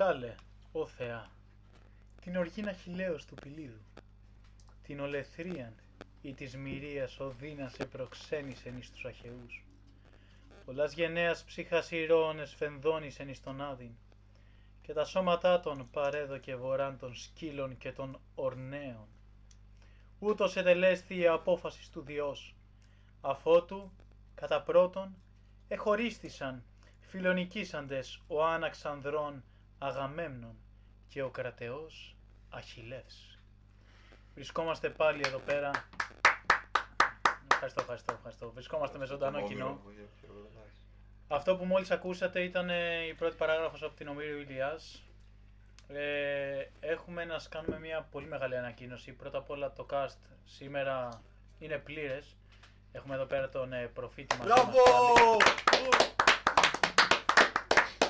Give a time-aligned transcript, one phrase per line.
[0.00, 0.34] Εξάλε,
[0.72, 1.30] ο Θεά,
[2.20, 3.80] την οργήν αχιλέως του πηλίδου,
[4.82, 5.74] την ολεθρίαν
[6.22, 9.64] ή της μυρίας οδύνα σε προξένησεν εις τους αχαιούς.
[10.64, 13.92] Πολλάς γενναίας ψύχας ηρώων εσφενδόνησεν εις τον άδειν,
[14.82, 19.08] και τα σώματά των παρέδοκε βοράν των σκύλων και των ορνέων.
[20.18, 22.54] Ούτως ετελέσθη η απόφασης του Διός,
[23.20, 23.92] αφότου,
[24.34, 25.16] κατά πρώτον,
[25.68, 26.64] εχωρίστησαν
[27.00, 29.44] φιλονικήσαντες ο άναξ ανδρών
[29.82, 30.56] Αγαμέμνων
[31.08, 32.16] και ο κρατεός
[32.50, 33.38] Αχιλεύς.
[34.34, 35.70] Βρισκόμαστε πάλι εδώ πέρα.
[37.52, 38.50] Ευχαριστώ, ευχαριστώ, ευχαριστώ.
[38.50, 39.80] Βρισκόμαστε με ζωντανό κοινό.
[41.28, 45.02] Αυτό που μόλις ακούσατε ήταν ε, η πρώτη παράγραφος από την Ομήριο Ηλιάς.
[45.88, 49.12] Ε, έχουμε να σας κάνουμε μια πολύ μεγάλη ανακοίνωση.
[49.12, 51.22] Πρώτα απ' όλα το cast σήμερα
[51.58, 52.36] είναι πλήρες.
[52.92, 54.46] Έχουμε εδώ πέρα τον ε, προφήτη μας.
[54.46, 54.78] Μπράβο!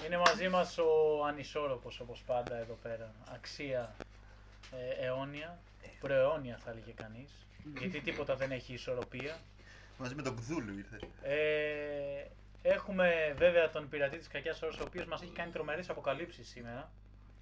[0.06, 3.14] Είναι μαζί μας ο ανισόρροπος όπως πάντα εδώ πέρα.
[3.34, 3.94] Αξία
[4.72, 5.58] ε, αιώνια,
[6.00, 7.30] προαιώνια θα έλεγε κανείς.
[7.78, 9.38] γιατί τίποτα δεν έχει ισορροπία.
[9.98, 10.98] Μαζί με τον Κδούλου ήρθε.
[11.22, 12.24] Ε,
[12.62, 16.90] έχουμε βέβαια τον πειρατή της κακιάς ώρας ο οποίος μας έχει κάνει τρομερές αποκαλύψεις σήμερα.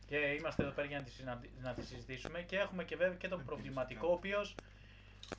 [0.07, 2.43] Και είμαστε εδώ πέρα για να τις, συναντι- να τις συζητήσουμε.
[2.43, 4.55] Και έχουμε και βέβαια και τον προβληματικό ο οποίος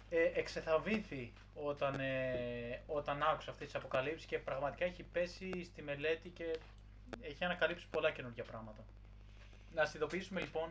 [0.09, 6.29] ε, εξεθαβήθη όταν, ε, όταν άκουσε αυτές τις αποκαλύψεις και πραγματικά έχει πέσει στη μελέτη
[6.29, 6.57] και
[7.21, 8.83] έχει ανακαλύψει πολλά καινούργια πράγματα.
[9.75, 10.69] Να σας ειδοποιήσουμε λοιπόν,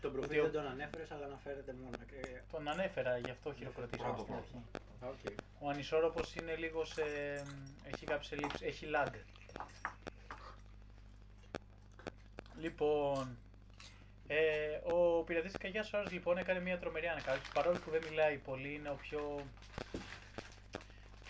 [0.00, 1.96] Τον προφήτη Ότι ο- δεν τον ανέφερες, αλλά αναφέρεται μόνο.
[2.24, 4.60] Ε, τον ανέφερα, γι' αυτό χειροκροτήσαμε Μπράβο, στην
[5.00, 5.14] μπράβο.
[5.14, 5.26] αρχή.
[5.26, 5.32] οκ.
[5.60, 7.02] Ο ανισόρροπος είναι λίγο σε...
[7.92, 9.12] έχει κάποιες ελλείψεις, έχει lag.
[12.60, 13.36] Λοιπόν,
[14.26, 17.50] ε, ο πειρατής της Καγιάς Ώρας λοιπόν έκανε μια τρομερή ανακάλυψη.
[17.52, 19.44] Παρόλο που δεν μιλάει πολύ, είναι ο πιο,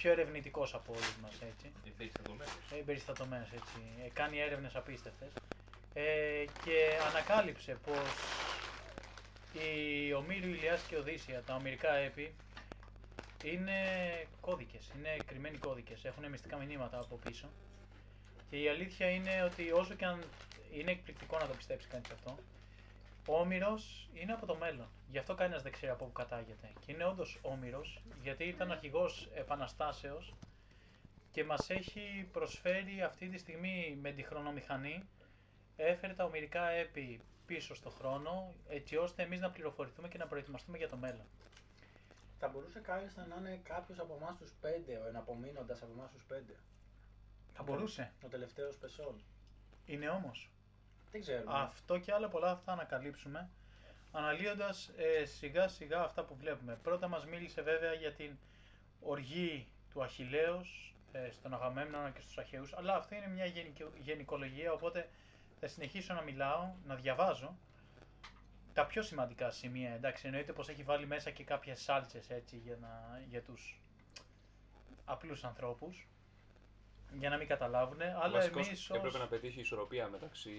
[0.00, 1.72] πιο ερευνητικός από όλους μας, έτσι.
[2.74, 3.78] Ε, εμπεριστατωμένος, έτσι.
[4.04, 5.28] Ε, κάνει έρευνες απίστευτες.
[5.94, 8.08] Ε, και ανακάλυψε πως
[9.52, 12.34] η Ομήρου Ηλιάς και Οδύσσια, τα ομυρικά έπι,
[13.44, 13.78] είναι
[14.40, 17.48] κώδικες, είναι κρυμμένοι κώδικες, έχουν μυστικά μηνύματα από πίσω.
[18.50, 20.22] Και η αλήθεια είναι ότι όσο και αν
[20.72, 22.38] είναι εκπληκτικό να το πιστέψει κανείς αυτό,
[23.26, 24.88] ο Όμηρος είναι από το μέλλον.
[25.10, 26.72] Γι' αυτό κανένας δεν ξέρει από πού κατάγεται.
[26.86, 30.34] Και είναι όντως Όμηρος, γιατί ήταν αρχηγός επαναστάσεως
[31.30, 35.02] και μας έχει προσφέρει αυτή τη στιγμή με τη χρονομηχανή
[35.76, 40.76] έφερε τα ομυρικά έπι πίσω στο χρόνο έτσι ώστε εμείς να πληροφορηθούμε και να προετοιμαστούμε
[40.78, 41.26] για το μέλλον.
[42.38, 46.24] Θα μπορούσε κάλλιστα να είναι κάποιος από εμάς τους πέντε, ο εναπομείνοντας από εμάς τους
[46.24, 46.54] πέντε.
[47.52, 48.12] Θα μπορούσε.
[48.24, 49.20] Ο τελευταίος πεσόν.
[49.86, 50.50] Είναι όμως.
[51.10, 51.52] Δεν ξέρουμε.
[51.54, 53.48] Αυτό και άλλα πολλά θα ανακαλύψουμε
[54.12, 56.78] αναλύοντας ε, σιγά σιγά αυτά που βλέπουμε.
[56.82, 58.36] Πρώτα μας μίλησε βέβαια για την
[59.00, 64.72] οργή του Αχιλέως ε, στον Αγαμέμνονα και στους Αχαιούς, αλλά αυτή είναι μια γενικο- γενικολογία,
[64.72, 65.08] οπότε
[65.60, 67.56] θα συνεχίσω να μιλάω, να διαβάζω
[68.72, 69.90] τα πιο σημαντικά σημεία.
[69.90, 73.80] Εντάξει, εννοείται πως έχει βάλει μέσα και κάποιες σάλτσες έτσι για, να, για τους
[75.04, 76.06] απλούς ανθρώπους,
[77.18, 78.96] για να μην καταλάβουν, αλλά Βασικός εμείς ως...
[78.96, 80.52] έπρεπε να πετύχει ισορροπία μεταξύ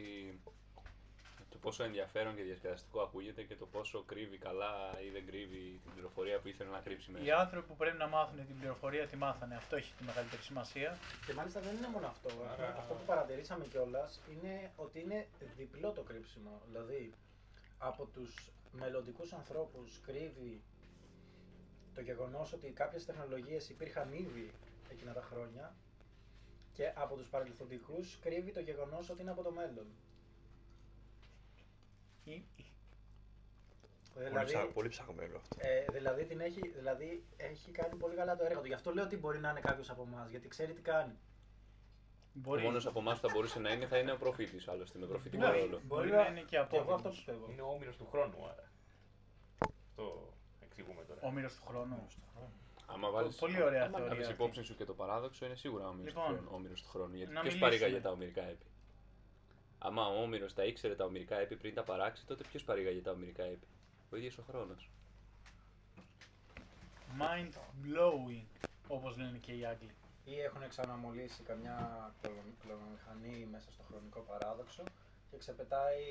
[1.50, 4.74] το πόσο ενδιαφέρον και διασκεδαστικό ακούγεται και το πόσο κρύβει καλά
[5.06, 7.26] ή δεν κρύβει την πληροφορία που ήθελε να κρύψει μέσα.
[7.26, 9.56] Οι άνθρωποι που πρέπει να μάθουν την πληροφορία τη μάθανε.
[9.56, 10.98] Αυτό έχει τη μεγαλύτερη σημασία.
[11.26, 12.30] Και μάλιστα δεν είναι μόνο αυτό.
[12.52, 16.62] Άρα- Αυτό που παρατηρήσαμε κιόλας είναι ότι είναι διπλό το κρύψιμο.
[16.68, 17.14] Δηλαδή,
[17.78, 20.62] από τους μελλοντικούς ανθρώπους κρύβει
[21.96, 24.52] το γεγονός ότι κάποιες τεχνολογίες υπήρχαν ήδη
[24.90, 25.74] εκείνα τα χρόνια
[26.74, 29.86] και από τους παρελθοντικούς κρύβει το γεγονός ότι είναι από το μέλλον.
[32.24, 32.44] Ή-
[34.14, 34.66] Πολύ, Δηλαδή, ψα...
[34.66, 35.56] πολύ ψαχμένο αυτό.
[35.60, 38.68] ε, δηλαδή, την έχει, δηλαδή έχει κάνει πολύ καλά το έργο του.
[38.68, 41.14] Γι' αυτό λέω ότι μπορεί να είναι κάποιος από εμάς, γιατί ξέρει τι κάνει.
[41.14, 41.18] Ο
[42.34, 45.06] Μπορεί, μόνος από εμάς που θα μπορούσε να είναι θα είναι ο προφήτης, άλλωστε με
[45.06, 45.52] προφητικό Ναι.
[45.52, 45.82] ρόλο.
[45.86, 47.18] Μπορεί να είναι και από εγώ αυτό όμως.
[47.18, 47.48] πιστεύω.
[47.52, 48.72] Είναι ο όμοιρος του χρόνου, άρα.
[49.58, 50.34] Αυτό
[50.64, 51.20] εξηγούμε τώρα.
[51.24, 52.08] Όμηρος του χρόνου.
[52.94, 54.20] Άμα βάλεις Πολύ ωραία άμα θεωρία.
[54.22, 54.34] αυτή.
[54.34, 57.16] υπόψη σου και το παράδοξο, είναι σίγουρα ο Λοιπόν, όμοιρο του χρόνου.
[57.16, 57.78] Γιατί να ποιος μιλήσουμε.
[57.80, 58.66] παρήγαγε τα ομυρικά έπι.
[59.80, 63.12] Άμα ο όμοιρο τα ήξερε τα ομυρικά έπι πριν τα παράξει, τότε ποιος παρήγαγε τα
[63.12, 63.68] ομυρικά έπι.
[64.12, 64.90] Ο ίδιος ο χρόνος.
[67.20, 67.54] Mind
[67.84, 68.46] blowing,
[68.88, 69.92] όπως λένε και οι Άγγλοι.
[70.26, 71.78] Ή έχουν ξαναμολύσει καμιά
[72.22, 74.84] κλωνο- κλωνομηχανή μέσα στο χρονικό παράδοξο
[75.32, 76.04] και ξεπετάει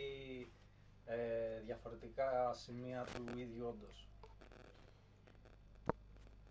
[1.04, 4.08] ε, διαφορετικά σημεία του ίδιου όντως.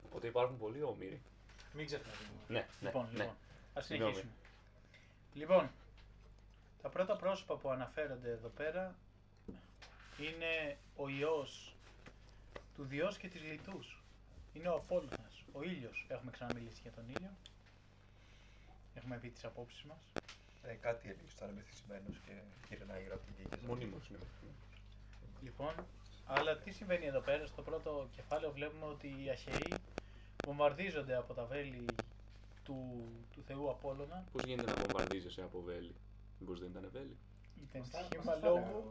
[0.10, 1.22] Οπότε υπάρχουν πολλοί όμοιροι.
[1.74, 2.18] Μην ξεχνάτε.
[2.48, 3.18] Ναι, ναι, Λοιπόν, ναι.
[3.18, 3.36] λοιπόν,
[3.74, 4.12] ας Συγγνώμη.
[4.14, 4.38] συνεχίσουμε.
[5.34, 5.72] Λοιπόν,
[6.82, 8.96] τα πρώτα πρόσωπα που αναφέρονται εδώ πέρα
[10.20, 11.76] είναι ο Υιός
[12.76, 14.02] του Διός και της Λιτούς.
[14.54, 16.06] Είναι ο Απόλλωνας, ο ήλιος.
[16.08, 17.32] Έχουμε ξαναμιλήσει για τον ήλιο.
[18.96, 19.98] Έχουμε πει τις απόψεις μας.
[20.64, 22.32] Ε, κάτι έλεγες, ήταν μεθυσμένο και
[22.68, 23.66] κύριε να γραφτική.
[23.66, 24.20] Μονίμως είναι.
[25.44, 25.74] Λοιπόν,
[26.26, 29.74] αλλά τι συμβαίνει εδώ πέρα, στο πρώτο κεφάλαιο βλέπουμε ότι οι Αχαιοί
[30.46, 31.86] βομβαρδίζονται από τα βέλη
[32.64, 34.24] του, του θεού Απόλλωνα.
[34.32, 35.96] Πώς γίνεται να βομβαρδίζεσαι από βέλη;
[36.40, 37.18] Μήπως δεν ήταν βέλη;
[37.70, 38.58] Ήταν Μας τα- σχήμα μας τα λόγου.
[38.60, 38.82] έλεγα.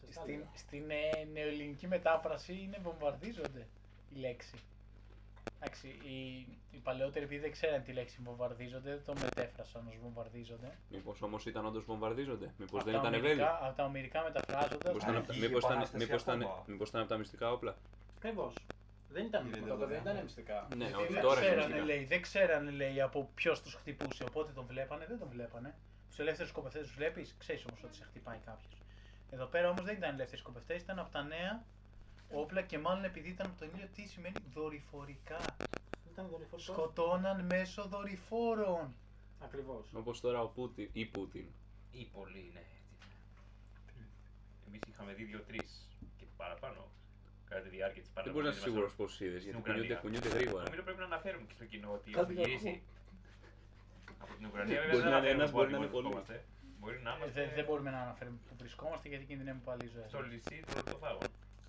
[0.00, 0.50] Σας τα Στην, έλεγα.
[0.54, 3.66] στην ε, νεοελληνική μετάφραση είναι βομβαρδίζονται
[4.14, 4.56] η λέξη.
[5.60, 10.78] Εντάξει, οι, οι παλαιότεροι επειδή δεν ξέραν τη λέξη βομβαρδίζονται, δεν το μετέφρασαν ως βομβαρδίζονται.
[10.90, 14.22] Μήπως όμως ήταν όντως βομβαρδίζονται; Μήπως Απ' δεν τα ήταν βέλη; ομηρικά- Απ' τα ομυρικά
[14.22, 16.64] μεταφράζοντας, Μήπως ήταν, Α, απ' τα- είχε μήπως ήταν, επανάσταση μήπως ήταν, ακόμα.
[16.66, 17.76] μήπως ήταν από τα μυστικά όπλα;
[18.16, 18.54] Ακριβώς.
[19.14, 20.10] Δεν ήταν Είναι τίποτα, δεν δεδομένο.
[20.10, 20.68] ήταν μυστικά.
[20.76, 21.84] Ναι, Γιατί όχι δεν τώρα είναι ξέρανε, μυστικά.
[21.84, 24.24] λέει, δεν ξέρανε, λέει, από ποιος τους χτυπούσε.
[24.24, 25.74] Οπότε τον βλέπανε, δεν τον βλέπανε.
[26.08, 28.74] Τους ελεύθερους σκοπευτέ τους βλέπεις, ξέρεις όμως ότι σε χτυπάει κάποιος.
[29.30, 31.64] Εδώ πέρα όμως δεν ήταν ελεύθεροι σκοπευτέ, ήταν από τα νέα
[32.30, 35.38] όπλα και μάλλον επειδή ήταν από τον ήλιο, τι σημαίνει δορυφορικά.
[36.12, 36.64] Ήταν δορυφορικός.
[36.64, 38.94] Σκοτώναν μέσω δορυφόρων.
[39.40, 39.86] Ακριβώς.
[39.92, 41.46] Όπως τώρα ο Πούτιν ή Πούτιν.
[41.90, 42.62] Ή πολύ, ναι.
[44.68, 46.88] Εμείς είχαμε δει δύο-τρεις και παραπάνω
[47.54, 48.34] κατά τη διάρκεια της Δεν παραμονής.
[48.34, 50.62] μπορείς να είσαι σίγουρος πώ είδες, γιατί κουνιούνται, κουνιούνται γρήγορα.
[50.68, 52.72] Νομίζω πρέπει να αναφέρουμε και στο κοινό ότι Κάτι έχουμε να γυρίσει
[54.24, 54.74] από την Ουκρανία.
[54.80, 56.08] Μπορεί Βέβαια να δεν είναι ένας, αναφέρουμε μπορεί πού να είναι πολλοί.
[56.14, 56.36] βρισκόμαστε.
[56.80, 59.90] Μπορεί να Ε, είμαστε δεν, δεν μπορούμε να αναφέρουμε που βρισκόμαστε γιατί κινδυνεύουμε πάλι η
[59.94, 60.06] ζωή.
[60.12, 61.26] στο λυσί των ορτοφάγων.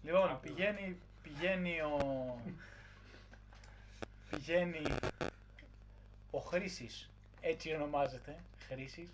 [0.08, 0.40] Λοιπόν, Άκου.
[0.46, 0.86] πηγαίνει,
[1.26, 1.94] πηγαίνει ο.
[4.30, 4.82] πηγαίνει
[6.32, 7.10] ο Χρήσης,
[7.42, 8.34] έτσι ονομάζεται,
[8.68, 9.10] Χρήσης,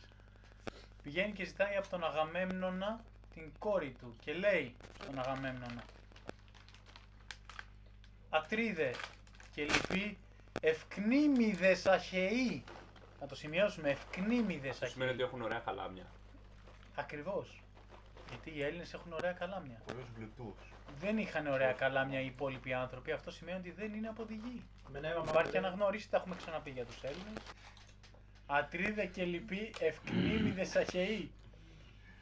[1.03, 3.03] πηγαίνει και ζητάει από τον Αγαμέμνονα
[3.33, 5.83] την κόρη του και λέει στον Αγαμέμνονα
[8.33, 8.91] Ατρίδε
[9.53, 10.17] και λοιποί
[10.61, 12.63] ευκνήμιδες αχαιοί
[13.19, 16.05] να το σημειώσουμε, ευκνήμιδες Αυτό σημαίνει αχαιοί ότι έχουν ωραία χαλάμια.
[16.95, 17.61] Ακριβώς,
[18.29, 20.55] γιατί οι Έλληνες έχουν ωραία καλάμια Πολλούς γλουτούς.
[20.99, 23.11] δεν είχαν ωραία καλάμια οι υπόλοιποι άνθρωποι.
[23.11, 24.63] Αυτό σημαίνει ότι δεν είναι από τη γη.
[24.87, 25.57] Με νεύμα Υπάρχει μαύρη.
[25.57, 27.43] αναγνώριση, τα έχουμε ξαναπεί για τους Έλληνες.
[28.45, 31.31] Ατρίδε και λοιποί ευκνήμιδες αχαιοί.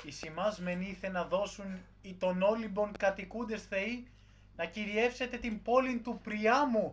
[0.03, 4.07] Οι σημάς μεν ήθε να δώσουν οι των όλυμπων κατοικούντες θεοί
[4.59, 6.91] να κυριεύσετε την πόλη του Πριάμου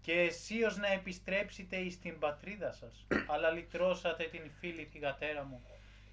[0.00, 3.06] και εσείως να επιστρέψετε εις την πατρίδα σας.
[3.32, 5.62] Αλλά λυτρώσατε την φίλη θυγατέρα μου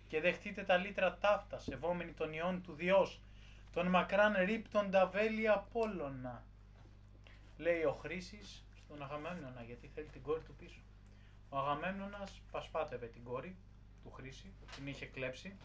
[0.07, 3.21] και δεχτείτε τα λύτρα ταύτα, σεβόμενοι των ιών του Διός,
[3.73, 6.43] τον μακράν ρίπτοντα βέλη Απόλλωνα.
[7.57, 10.79] Λέει ο Χρήσης στον Αγαμέμνονα γιατί θέλει την κόρη του πίσω.
[11.49, 13.55] Ο Αγαμέμνονας πασπάτευε την κόρη
[14.03, 15.57] του Χρήση, την είχε κλέψει.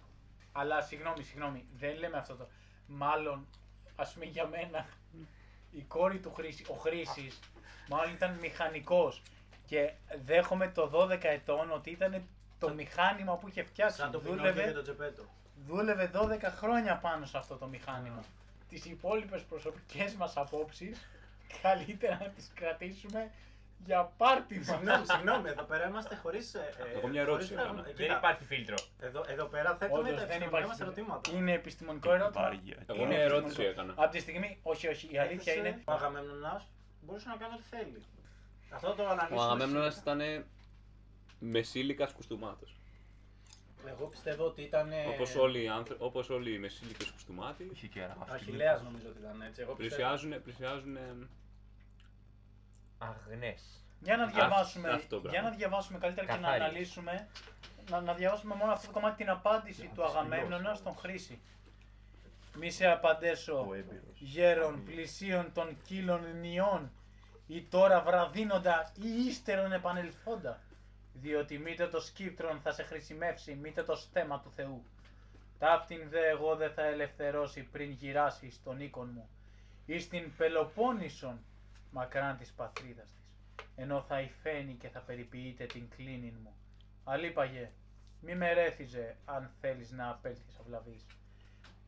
[0.52, 2.48] Αλλά συγγνώμη, συγγνώμη, δεν λέμε αυτό το.
[2.86, 3.46] Μάλλον,
[3.96, 4.86] ας πούμε για μένα,
[5.70, 7.38] η κόρη του Χρήση, ο Χρήσης,
[7.88, 9.22] μάλλον ήταν μηχανικός.
[9.66, 9.92] Και
[10.24, 12.22] δέχομαι το 12 ετών ότι ήταν
[12.58, 13.96] το Σαν- μηχάνημα που είχε φτιάξει.
[13.96, 15.22] Σαν το Πινόκιο Δούλευε, και το Τζεπέτο.
[15.66, 18.24] δούλευε 12 χρόνια πάνω σε αυτό το μηχάνημα.
[18.68, 21.08] Τις υπόλοιπες προσωπικές μας απόψεις
[21.62, 23.30] καλύτερα να τις κρατήσουμε
[23.86, 24.66] για πάρτι μας.
[24.66, 26.54] Συγγνώμη, συγγνώμη, εδώ πέρα είμαστε χωρίς.
[26.54, 27.82] Ε, Εγώ μια ερώτηση χωρίς έκανα.
[27.82, 28.76] φραγμα- Δεν Κοίτα, υπάρχει φίλτρο.
[29.00, 30.68] Εδώ, εδώ πέρα θέτουμε Όντως, τα δεν επιστημονικά υπάρχει.
[30.68, 31.30] μας ερωτήματα.
[31.36, 32.42] Είναι επιστημονικό ερώτημα.
[32.42, 32.76] Βάρια.
[32.86, 33.80] Εγώ Είναι μια ερώτηση επιστημονικό.
[33.80, 33.92] έκανα.
[34.04, 35.82] Από τη στιγμή, όχι, όχι, η αλήθεια Έθεσε είναι.
[35.84, 36.62] Ο Αγαμέμνονας
[37.00, 38.02] μπορούσε να κάνει ό,τι θέλει.
[38.70, 39.40] Αυτό το αναλύσουμε.
[39.40, 40.24] Ο Αγαμέμνονας σήμερα.
[40.24, 40.44] ήταν
[41.38, 42.74] μεσήλικας κουστούμάτος.
[43.86, 44.92] Εγώ πιστεύω ότι ήταν.
[45.08, 45.96] Όπως όλοι οι, άνθρω...
[45.98, 49.60] όπως όλοι οι μεσήλικες κουστούμάτοι Είχε και ένα Αχιλέας νομίζω ότι ήταν έτσι.
[49.62, 49.74] Εγώ πιστεύω.
[49.74, 50.96] πλησιάζουν, πλησιάζουν
[53.02, 53.84] ε, Αγνές.
[54.00, 55.28] Για να διαβάσουμε, αυτό, μπράβο.
[55.38, 56.68] για να διαβάσουμε καλύτερα και να Καθάριες.
[56.68, 57.28] αναλύσουμε.
[57.90, 60.74] Να, να διαβάσουμε μόνο αυτό το κομμάτι την απάντηση Για του να το Αγαμέμνονα σημειώσω
[60.76, 61.00] στον όμως.
[61.02, 61.40] Χρήση.
[62.58, 64.18] Μη σε απαντέσω Ο έμπειρος.
[64.18, 66.90] γέρον πλησίων των κύλων νιών
[67.46, 70.60] ή τώρα βραδύνοντα ή ύστερον επανελθόντα
[71.12, 74.84] διότι μήτε το σκύπτρον θα σε χρησιμεύσει μήτε το στέμα του Θεού
[75.58, 79.28] ταύτην δε εγώ δεν θα ελευθερώσει πριν γυράσει στον οίκον μου
[79.86, 81.44] ή στην Πελοπόννησον
[81.90, 83.28] μακράν της πατρίδας της
[83.76, 86.54] ενώ θα υφαίνει και θα περιποιείται την κλίνην μου
[87.04, 87.70] αλίπαγε
[88.20, 91.06] μη με ρέθιζε αν θέλεις να απέλθεις αυλαβής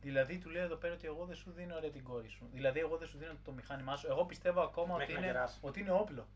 [0.03, 2.49] Δηλαδή του λέει εδώ πέρα ότι εγώ δεν σου δίνω ρε την κόρη σου.
[2.53, 4.07] Δηλαδή εγώ δεν σου δίνω το μηχάνημά σου.
[4.09, 5.57] Εγώ πιστεύω ακόμα Μέχρι ότι να είναι, γεράσει.
[5.61, 6.27] ότι είναι όπλο.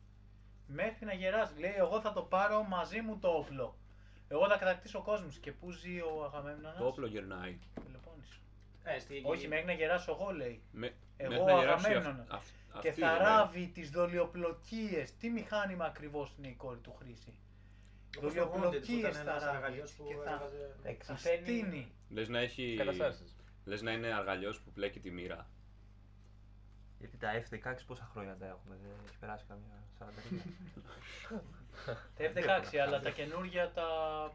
[0.68, 1.60] Μέχρι να γεράσει.
[1.60, 3.76] Λέει εγώ θα το πάρω μαζί μου το όπλο.
[4.28, 5.28] Εγώ θα κατακτήσω κόσμο.
[5.42, 7.58] Και πού ζει ο Αγαμέμνονας; το όπλο γερνάει.
[7.74, 8.40] Πελοπόννησο.
[8.84, 9.22] Ε, στη...
[9.26, 10.62] Όχι, μέχρι να γεράσω εγώ λέει.
[10.72, 11.46] Με, Εγώ
[11.82, 12.26] μέχρι να
[12.78, 12.78] γεράσει Αγαμέμνονας.
[12.78, 15.16] αυ- αυ- και αυτή θα είναι, ράβει τις δολιοπλοκίες.
[15.18, 17.34] Τι μηχάνημα ακριβώς είναι η κόρη του Χρήση;
[18.18, 19.56] Όπως το Wounded που Δολιοπλοκίες ήταν θα ένας ράβει.
[19.58, 20.32] αργαλιός που Και θα,
[20.84, 21.92] έβγαζε- θα στείνει.
[22.10, 22.76] Λες να έχει...
[22.78, 23.36] Καταστάσεις.
[23.66, 25.48] Λες να είναι αργαλιός που πλέκει τη μοίρα.
[27.00, 30.42] Γιατί τα F16 πόσα χρόνια τα έχουμε, δεν έχει περάσει καμιά 40
[32.16, 32.24] Τα
[32.72, 33.86] F16, αλλά τα καινούργια τα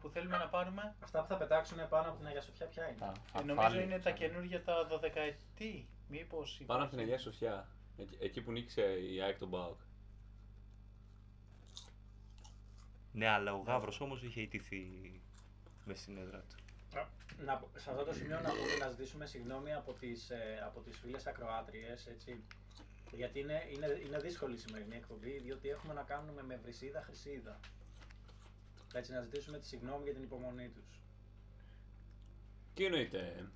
[0.01, 0.95] που θέλουμε να πάρουμε.
[1.03, 4.11] Αυτά που θα πετάξουν πάνω από την Αγία Σοφιά ποια είναι; Ε, νομίζω είναι τα
[4.11, 5.87] καινούργια τα 12 ετή.
[6.07, 7.67] Μήπως Πάνω από υπάρχει- την Αγία Σοφιά.
[7.97, 9.79] Εκεί, εκεί που νίκησε η ΑΕΚ τον ΠΑΟΚ.
[13.11, 14.85] Ναι, αλλά ο Γάβρος όμως είχε ιτηθεί
[15.85, 16.55] μες στην έδρα του.
[17.45, 20.79] Να, πω- σε αυτό το σημείο να πούμε να ζητήσουμε συγγνώμη από τις, ε, από
[20.81, 22.43] τις φίλες ακροάτριες, έτσι.
[23.11, 27.59] Γιατί είναι, είναι, είναι δύσκολη η σημερινή εκπομπή, διότι έχουμε να κάνουμε με βρυσίδα χρυσίδα.
[28.93, 31.01] Έτσι, να ζητήσουμε τη συγγνώμη για την υπομονή τους.
[32.73, 33.49] Τι εννοείται;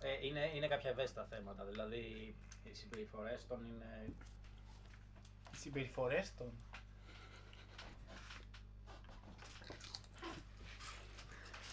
[0.00, 4.14] Ε, είναι, είναι κάποια ευαίσθητα θέματα, δηλαδή οι συμπεριφορές των είναι...
[5.52, 6.52] Οι συμπεριφορές των.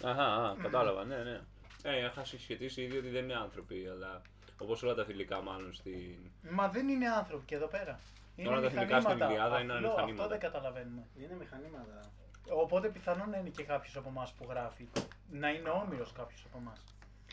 [0.03, 1.41] Αχα, α, κατάλαβα, ναι, ναι.
[1.83, 4.21] Ε, είχα συσχετίσει ήδη ότι δεν είναι άνθρωποι, αλλά
[4.57, 6.17] όπως όλα τα θηλυκά μάλλον στην.
[6.49, 7.99] Μα δεν είναι άνθρωποι και εδώ πέρα.
[8.35, 9.31] Είναι Τώρα τα θηλυκά στην μηχανήματα.
[9.31, 10.23] Ιλιάδα είναι Αυτό- μηχανήματα.
[10.23, 11.07] Αυτό δεν καταλαβαίνουμε.
[11.19, 12.11] Είναι μηχανήματα.
[12.49, 14.87] Οπότε πιθανόν να είναι και κάποιος από εμάς που γράφει.
[15.31, 16.83] Να είναι όμοιρος κάποιος από εμάς.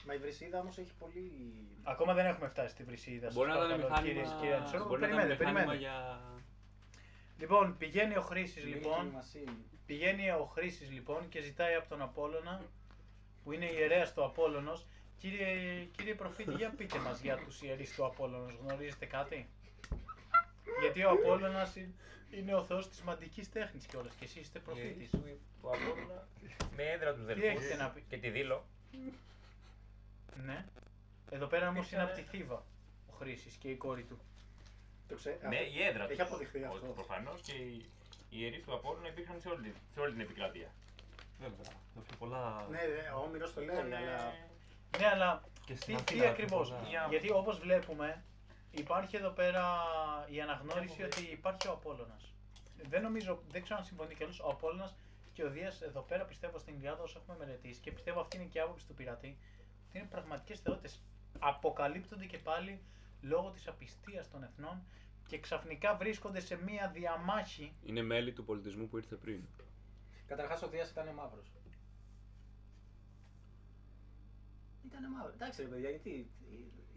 [0.07, 1.33] Μα η βρυσίδα όμως έχει πολύ...
[1.83, 3.31] Ακόμα δεν έχουμε φτάσει στη βρυσίδα.
[3.33, 4.13] Μπορεί να σας ήταν παρακαλώ, μηχάνημα.
[4.15, 4.85] κύριες και κύριοι Αντσόρου.
[4.85, 5.83] Μπορεί να ήταν Περιμένετε, μηχάνημα περιμένετε.
[5.83, 6.21] για.
[7.39, 9.13] Λοιπόν, πηγαίνει ο Χρήσης Milking λοιπόν.
[9.19, 9.53] machine.
[9.87, 12.63] Πηγαίνει ο Χρήσης λοιπόν και ζητάει από τον Απόλλωνα,
[13.45, 14.87] που είναι ιερέας του Απόλλωνος,
[15.19, 19.49] κύριε, κύριε προφήτη, για πείτε μας για τους ιερείς του Απόλλωνος, γνωρίζετε κάτι;
[20.81, 21.91] Γιατί ο Απόλλωνας ε-
[22.31, 25.11] είναι ο θεός της μαντικής τέχνης κιόλας και εσείς είστε προφήτης.
[25.11, 25.23] του
[25.63, 26.29] Απόλλωνα
[26.77, 28.65] με έδρα του Τι έχετε να πεις; και τη δήλω.
[30.45, 30.65] Ναι.
[31.31, 32.63] Εδώ πέρα όμως είναι Ήτανε- από τη Θήβα
[33.11, 34.19] ο Χρήσης και η κόρη του.
[35.09, 35.39] Το ξέ...
[35.49, 36.13] Ναι, η έδρα τους.
[36.13, 36.87] Έχει αποδειχθεί αυτό.
[36.87, 37.85] Προφανώς και οι
[38.31, 40.69] οι ιερείς του Απόλλωνα υπήρχαν σε όλη, σε όλη την επικράτεια.
[41.41, 41.73] Βέβαια.
[41.95, 42.67] Το πιο πολλά.
[42.71, 44.33] Ναι, ναι, ο Όμηρος το λέει, Ήταν, αλλά...
[44.93, 46.83] ε, Ναι, αλλά Και τι, στην τι Αθήνα ακριβώς; πολλά.
[46.89, 48.23] Για- Γιατί όπως βλέπουμε
[48.71, 49.65] υπάρχει εδώ πέρα
[50.31, 52.33] η αναγνώριση ότι υπάρχει ο Απόλλωνας.
[52.89, 54.95] Δεν νομίζω, δεν ξέρω αν συμφωνεί κι άλλος, ο Απόλλωνας
[55.33, 58.47] και ο Δίας εδώ πέρα πιστεύω στην Ιλιάδα όσο έχουμε μελετήσει και πιστεύω αυτή είναι
[58.47, 59.37] και η άποψη του πειρατή
[59.97, 61.01] ότι είναι πραγματικές θεότητες.
[61.39, 62.81] Αποκαλύπτονται και πάλι
[63.21, 64.83] λόγω της απιστίας των εθνών
[65.27, 67.77] και ξαφνικά βρίσκονται σε μία διαμάχη.
[67.83, 69.41] Είναι μέλη του πολιτισμού που ήρθε πριν.
[70.27, 71.53] Καταρχάς ο Δίας ήταν μαύρος.
[74.87, 75.35] Ήτανε μαύρος.
[75.35, 76.31] Εντάξει ρε παιδιά, γιατί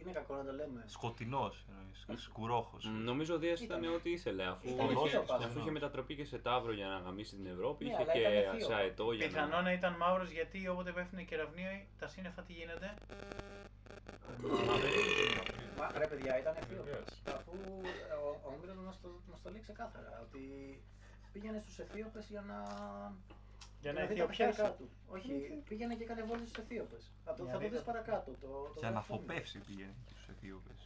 [0.02, 0.84] είναι κακό να το λέμε.
[0.86, 2.24] Σκοτεινός εννοείς.
[2.24, 2.86] Σκουρόχος.
[2.86, 4.44] Μ, Νομίζω ο Δίας ήταν Ήταν- ό,τι ήθελε.
[4.48, 5.62] Αφού, ήταν είχε, ηθίωπας, αφού ναι.
[5.62, 8.34] είχε μετατραπεί και σε τάβρο για να γαμίσει την Ευρώπη, Ναι, είχε αλλά και ήταν
[8.56, 8.76] ηθίωπα.
[8.76, 9.62] ασαετό για Πιθανό να.
[9.62, 12.94] να ήταν μαύρος γιατί όποτε πέφτουν οι κεραυνοί τα σύννεφα τι γίνεται;
[15.78, 16.84] Μα ρε παιδιά, ήταν ευθύο.
[16.84, 17.08] Βεβαίως.
[17.36, 17.52] Αφού
[18.10, 20.44] ε, ο, ο Όμηρος μας το, μας το λέει ξεκάθαρα, ότι
[21.34, 22.58] πήγαινε στους Αιθίωπες για να...
[23.82, 24.38] Για να δει τα αιθιοπιάσει.
[24.46, 24.90] παιχταρικά του.
[25.08, 25.32] Όχι,
[25.68, 27.04] πήγαινε και έκανε βόλτες στους Αιθίωπες.
[27.26, 27.76] Θα το, Για θα το δείτε.
[27.76, 28.32] δεις παρακάτω.
[28.32, 29.34] Το, το Για να γράφει ο Όμηρος.
[29.34, 30.80] φοπεύσει πηγαίνει του Αιθίωπες.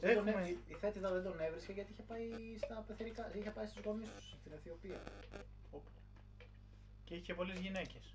[0.00, 2.26] Δεν τον Έχουμε- έ- η Θέτιδα δεν τον έβρισκε γιατί είχε πάει
[2.64, 5.00] στα πεθερικά, είχε πάει στους γονείς τους στην Αιθιοπία.
[7.04, 8.14] Και είχε πολλές γυναίκες.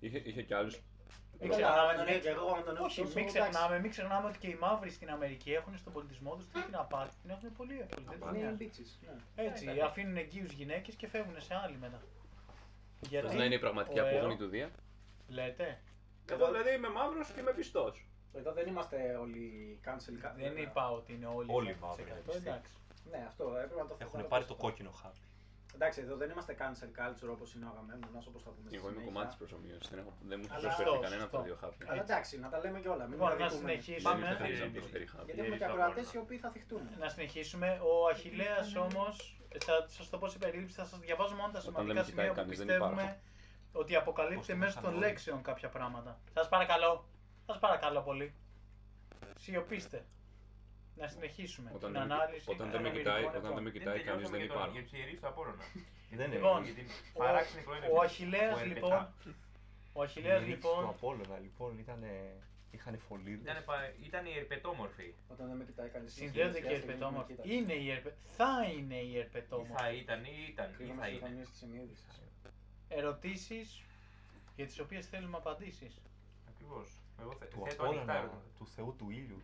[0.00, 0.74] Είχε, είχε κι άλλους.
[1.40, 3.80] Μην Καλά, ξεχνάμε, αν τον μην- είχε εγώ, αν τον Όχι, έχω μην τόσο, ξεχνάμε,
[3.80, 7.14] μην ξεχνάμε ότι και οι μαύροι στην Αμερική έχουν στον πολιτισμό τους την απάτη.
[7.22, 8.06] Την έχουν πολύ εύκολη.
[8.08, 8.38] Δεν τους εντάξει.
[8.38, 8.70] Είναι νοιάζει.
[8.72, 8.90] bitches,
[9.36, 9.44] ναι.
[9.44, 12.00] Έτσι, αφήνουν εγγύου γυναίκες και φεύγουν σε άλλη μετά.
[13.08, 14.70] Γιατί; Θες να είναι η πραγματική ο απόγονη ΕΟ- του Δία.
[15.28, 15.80] Λέτε;
[16.32, 18.06] Εγώ δηλαδή είμαι μαύρος και είμαι πιστός.
[18.32, 19.44] Εδώ δεν είμαστε όλοι
[19.84, 20.36] cancel culture.
[20.36, 21.48] Δεν είπα ότι είναι όλοι.
[21.52, 22.72] Όλοι 100%, μαύροι, Εντάξει.
[23.10, 24.54] Ναι, αυτό έπρεπε να το Έχουν θέσουμε πάρει αυτό.
[24.54, 25.18] το κόκκινο χάπι.
[25.74, 28.86] Εντάξει, εδώ δεν είμαστε cancel culture όπως είναι ο Αγαμέμνονας, όπω θα πούμε στη Εγώ
[28.88, 29.12] είμαι συνέχεια.
[29.12, 29.88] κομμάτι της προσωμείωσης.
[29.92, 31.48] Δεν, έχω- δεν μου έχει Αλλά- προσφέρει Σωστό, κανένα από τα σωστό.
[31.48, 31.84] δύο χάπια.
[31.90, 33.04] Αλλά εντάξει, να τα λέμε και όλα.
[33.10, 33.58] Μην Λοιπόν, να αδικούμε.
[33.60, 34.10] συνεχίσουμε.
[34.10, 34.24] Δεν Πάμε.
[34.34, 35.24] ήθελα να Ε, προσφέρει χάπια.
[35.28, 36.16] Γιατί έχουμε και Ιερείς ακροατές αγώνα.
[36.16, 36.82] οι οποίοι θα θυχτούν.
[37.04, 37.68] Να συνεχίσουμε.
[37.90, 39.14] Ο Αχηλέα όμως,
[39.58, 42.04] θα σας το πω σε περίληψη, θα σας διαβάζω μόνο τα Όταν δεν σημαντικά με
[42.10, 43.18] κοιτάει σημεία που κανείς, δεν πιστεύουμε υπάρχω.
[43.72, 45.06] ότι αποκαλύπτεται Πώς το μέσω των είχαμε όλοι.
[45.06, 46.18] λέξεων κάποια πράγματα.
[46.32, 47.04] Σας παρακαλώ.
[47.46, 48.34] Σας παρακαλώ πολύ.
[49.38, 50.04] Σιωπήστε.
[50.96, 53.62] Να συνεχίσουμε Όταν την δεν με- ανάλυση όταν των δεν με κοιτάει, ομιλικών όταν δεν
[53.62, 53.72] με ετών.
[53.80, 54.82] κοιτάει κανείς δεν Για υπάρχει.
[54.82, 55.64] του ιερείς του Απόλλωνα.
[56.10, 56.34] Δεν είναι.
[56.34, 58.68] Λοιπόν, Για την ο- παράξενη προέλευση Ο του Αχηλέας ΕΡΠΕΤΑ.
[58.74, 59.08] λοιπόν,
[59.92, 62.00] ο Αχηλέας του λοιπόν, Απόλλωνα λοιπόν ήταν.
[62.74, 63.50] Είχαν φωλίδε.
[63.50, 65.14] Ήταν, πα- ήταν η ερπετόμορφη.
[65.28, 66.12] Όταν δεν με κοιτάει κανείς.
[66.12, 67.34] συνδέονται και οι ερπετόμορφοι.
[67.42, 68.14] Είναι οι ερπε...
[68.36, 69.72] Θα είναι οι Ή ερπετόμορφοι.
[69.72, 71.28] θα ήταν ή ήταν ή Κρύβουμε θα στις είναι.
[71.28, 72.20] γωνίες της συνείδησης.
[72.88, 73.82] Ερωτήσεις
[74.56, 76.00] για τις οποίες θέλουμε απαντήσεις.
[76.48, 76.88] Ακριβώς.
[77.20, 78.44] Εγώ θε- Του θέτω ανοιχτά Απόλλωνα, ερωτήματα.
[78.58, 79.40] του Θεού του ήλιου.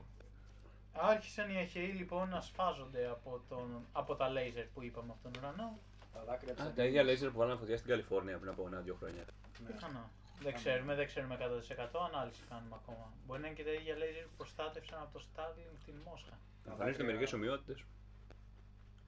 [0.93, 3.87] Άρχισαν οι Αχαιοί λοιπόν να σφάζονται από, τον...
[3.93, 5.79] από τα λέιζερ που είπαμε από τον ουρανό.
[6.13, 6.89] Τα δάκρυα της Α, τα αντίληψης.
[6.91, 9.25] ίδια λέιζερ που βάλαμε φωτιά στην Καλιφόρνια πριν από ένα-δύο χρόνια.
[9.65, 9.71] Ναι.
[10.41, 10.51] Πιθανό.
[10.51, 13.13] Δεν ξέρουμε, δεν ξέρουμε 100% ανάλυση κάνουμε ακόμα.
[13.27, 16.35] Μπορεί να είναι και τα ίδια λέιζερ που προστάτευσαν από το Starlink την Μόσχα.
[16.65, 17.79] Εμφανίζονται δάκρυα- μερικές ομοιότητες.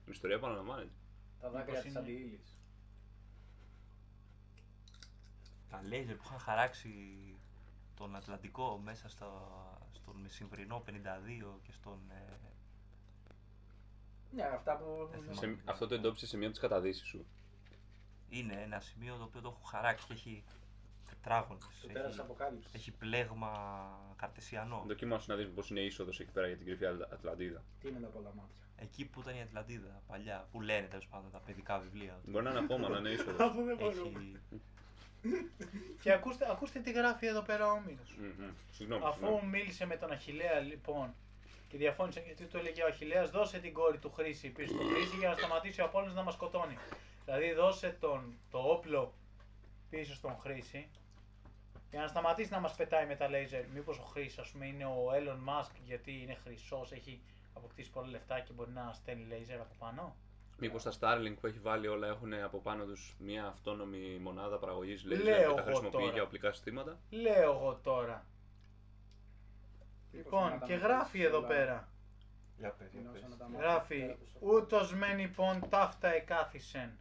[0.07, 0.91] Η ιστορία επαναλαμβάνεται.
[1.41, 2.57] Τα δάκρυα Μήπως της είναι- αντίληψης.
[5.69, 6.91] Τα λέιζερ που είχαν χαράξει
[7.95, 9.29] τον Ατλαντικό μέσα στο,
[9.91, 11.99] στον Μεσημβρινό 52 και στον.
[12.11, 12.37] Ε,
[14.35, 15.07] Ναι, αυτά που...
[15.11, 15.55] Δεν θυμάμαι.
[15.55, 17.25] Σε, αυτό το εντόπισε σε μία από τις καταδύσεις σου.
[18.29, 20.43] είναι ένα σημείο το οποίο το έχουν χαράξει και έχει
[21.23, 21.63] τετράγωνες.
[21.81, 22.69] Το τέρα τη Έχει, Αποκάλυψη.
[22.73, 23.51] έχει πλέγμα
[24.15, 24.83] καρτεσιανό.
[24.87, 27.63] Δοκίμασε να δεις πως είναι είσοδος εκεί πέρα για την κρυφή Ατλα- Ατλαντίδα.
[27.81, 28.55] Τι είναι τα πολλά μάτια.
[28.75, 32.19] Εκεί που ήταν η Ατλαντίδα παλιά, που λένε τέλος πάντων τα παιδικά βιβλία.
[32.25, 33.39] Μπορεί να είναι ακόμα, να είναι είσοδος.
[33.47, 34.19] Αφού δεν μπορούμε.
[34.19, 35.49] Έχει...
[36.01, 38.15] Και ακούστε, ακούστε τι γράφει εδώ πέρα ο Μήνος.
[38.71, 39.03] Συγγνώμη.
[39.05, 39.47] Αφού συγγνώμη.
[39.47, 41.13] μίλησε με τον Αχιλέα λοιπόν
[41.67, 45.15] και διαφώνησαν γιατί του έλεγε ο Αχιλέας δώσε την κόρη του Χρήση πίσω στο Χρήση
[45.17, 46.77] για να σταματήσει ο Απόλλωνας να μας σκοτώνει.
[47.25, 49.13] Δηλαδή δώσε τον, το όπλο
[49.89, 50.87] πίσω στον Χρήση
[51.93, 53.67] για να σταματήσει να μας πετάει με τα λέιζερ.
[53.67, 57.21] Μήπως ο Χρήσης ας πούμε είναι ο Elon Musk γιατί είναι χρυσός, έχει
[57.53, 60.15] αποκτήσει πολλά λεφτά και μπορεί να στέλνει λέιζερ από πάνω;
[60.57, 65.03] Μήπως τα Starlink που έχει βάλει όλα έχουν από πάνω τους μια αυτόνομη μονάδα παραγωγής
[65.05, 66.11] laser Λέω και τα εγώ χρησιμοποιεί τώρα.
[66.13, 68.25] για οπλικά συστήματα; Λέω εγώ τώρα.
[70.11, 71.47] Μήπως Λοιπόν, να τα και μετρήσεις γράφει εδώ όλα.
[71.47, 71.87] πέρα.
[72.57, 73.21] Για πες, για Είναι πες.
[73.21, 74.31] όσο να τα μάθεις Γράφει, πέρα τους.
[74.39, 76.97] ούτως μεν λοιπόν ταύτα εκάθισεν.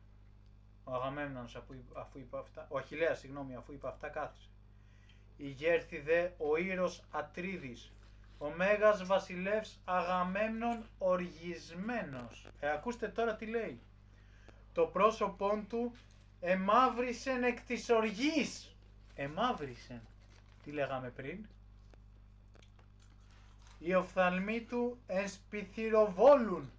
[0.85, 4.47] Ο Αγαμέμνονος αφού, είπ- αφού είπε αυτά, ο Αχιλέας συγγνώμη, αφού είπε αυτά κάθισε.
[5.43, 7.93] Ηγέρθη δε ο Ήρος Ατρίδης,
[8.39, 12.47] ο Μέγας Βασιλεύς Αγαμέμνων οργισμένος.
[12.61, 13.81] Ε, ακούστε τώρα τι λέει.
[14.73, 15.97] Το πρόσωπόν του
[16.41, 18.75] εμαύρισεν εκ της οργής.
[19.15, 20.01] Εμαύρισεν.
[20.65, 21.47] Τι λέγαμε πριν;
[23.79, 26.71] Οι οφθαλμοί του ενσπιθυροβόλουν.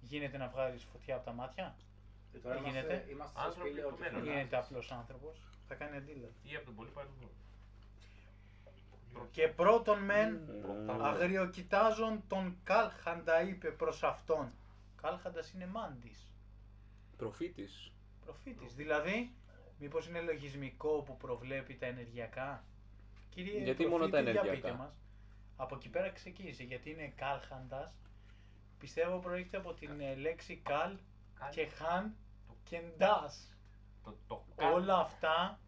[0.00, 1.74] Γίνεται να βγάλεις φωτιά από τα μάτια;
[2.32, 4.22] Και τώρα Τι είμαστε- γίνεται; Είμαστε σε Άνθρωποι σπήλαιο του και μέλλοντος.
[4.22, 4.42] Δεν φωνάζεις.
[4.42, 5.36] γίνεται απλός άνθρωπος;
[5.68, 6.32] Θα κάνει αντίλογο.
[6.42, 7.30] Ή από τον πολύ παλιό.
[9.30, 11.02] Και πρώτον μεν Μμμ.
[11.02, 14.52] αγριοκοιτάζον τον Κάλχαντα είπε προς αυτόν.
[15.02, 16.28] Κάλχαντας είναι μάντης.
[17.16, 17.92] Προφήτης.
[18.24, 18.74] Προφήτης.
[18.74, 19.34] Δηλαδή,
[19.78, 22.64] μήπως είναι λογισμικό που προβλέπει τα ενεργειακά;
[23.30, 24.94] Κύριε Γιατί μόνο τα προφήτη, για ενεργειακά; πείτε μας.
[25.56, 26.62] Από εκεί πέρα ξεκίνησε.
[26.62, 27.94] Γιατί είναι Κάλχαντας.
[28.78, 30.96] Πιστεύω προέρχεται από την ε, λέξη καλ
[31.50, 32.14] και χαν
[32.64, 33.56] και ντάς.
[34.04, 34.44] Το, το
[34.74, 35.63] Όλα αυτά ε,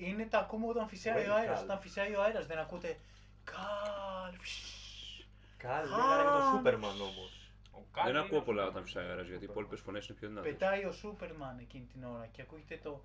[0.00, 1.56] είναι τα ακούμε όταν φυσάει Well, ο αέρας.
[1.58, 1.64] καλ.
[1.64, 2.98] Όταν φυσάει ο αέρας δεν ακούτε
[3.44, 4.34] καλ.
[4.40, 5.26] φσσ.
[5.56, 7.24] Καλ, Α, λέγανε και το Σούπερμαν όμω.
[7.72, 8.68] Ο Κάλι Δεν είναι ακούω ο πολλά Σούπερμαν.
[8.68, 10.52] όταν φυσάει ο αέρας γιατί οι υπόλοιπες φωνές είναι πιο δυνατές.
[10.52, 13.02] Πετάει ο Σούπερμαν εκείνη την ώρα και ακούγεται το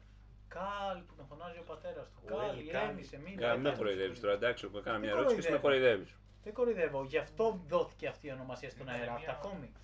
[0.47, 2.19] καλ που τον φωνάζει ο πατέρας του.
[2.25, 2.59] Well, Καλ, καλ.
[2.67, 3.77] ηρέμησε, μην Κα- Μην με πετάς.
[3.77, 6.11] κοροϊδεύεις τώρα, εντάξει, που έκανα μια Δεν ερώτηση και εσύ με κοροϊδεύεις.
[6.43, 7.03] Δεν κοροϊδεύω.
[7.03, 9.75] Γι' αυτό δόθηκε αυτή η ονομασία στον Ήταν αέρα, από μια- τα κόμικ.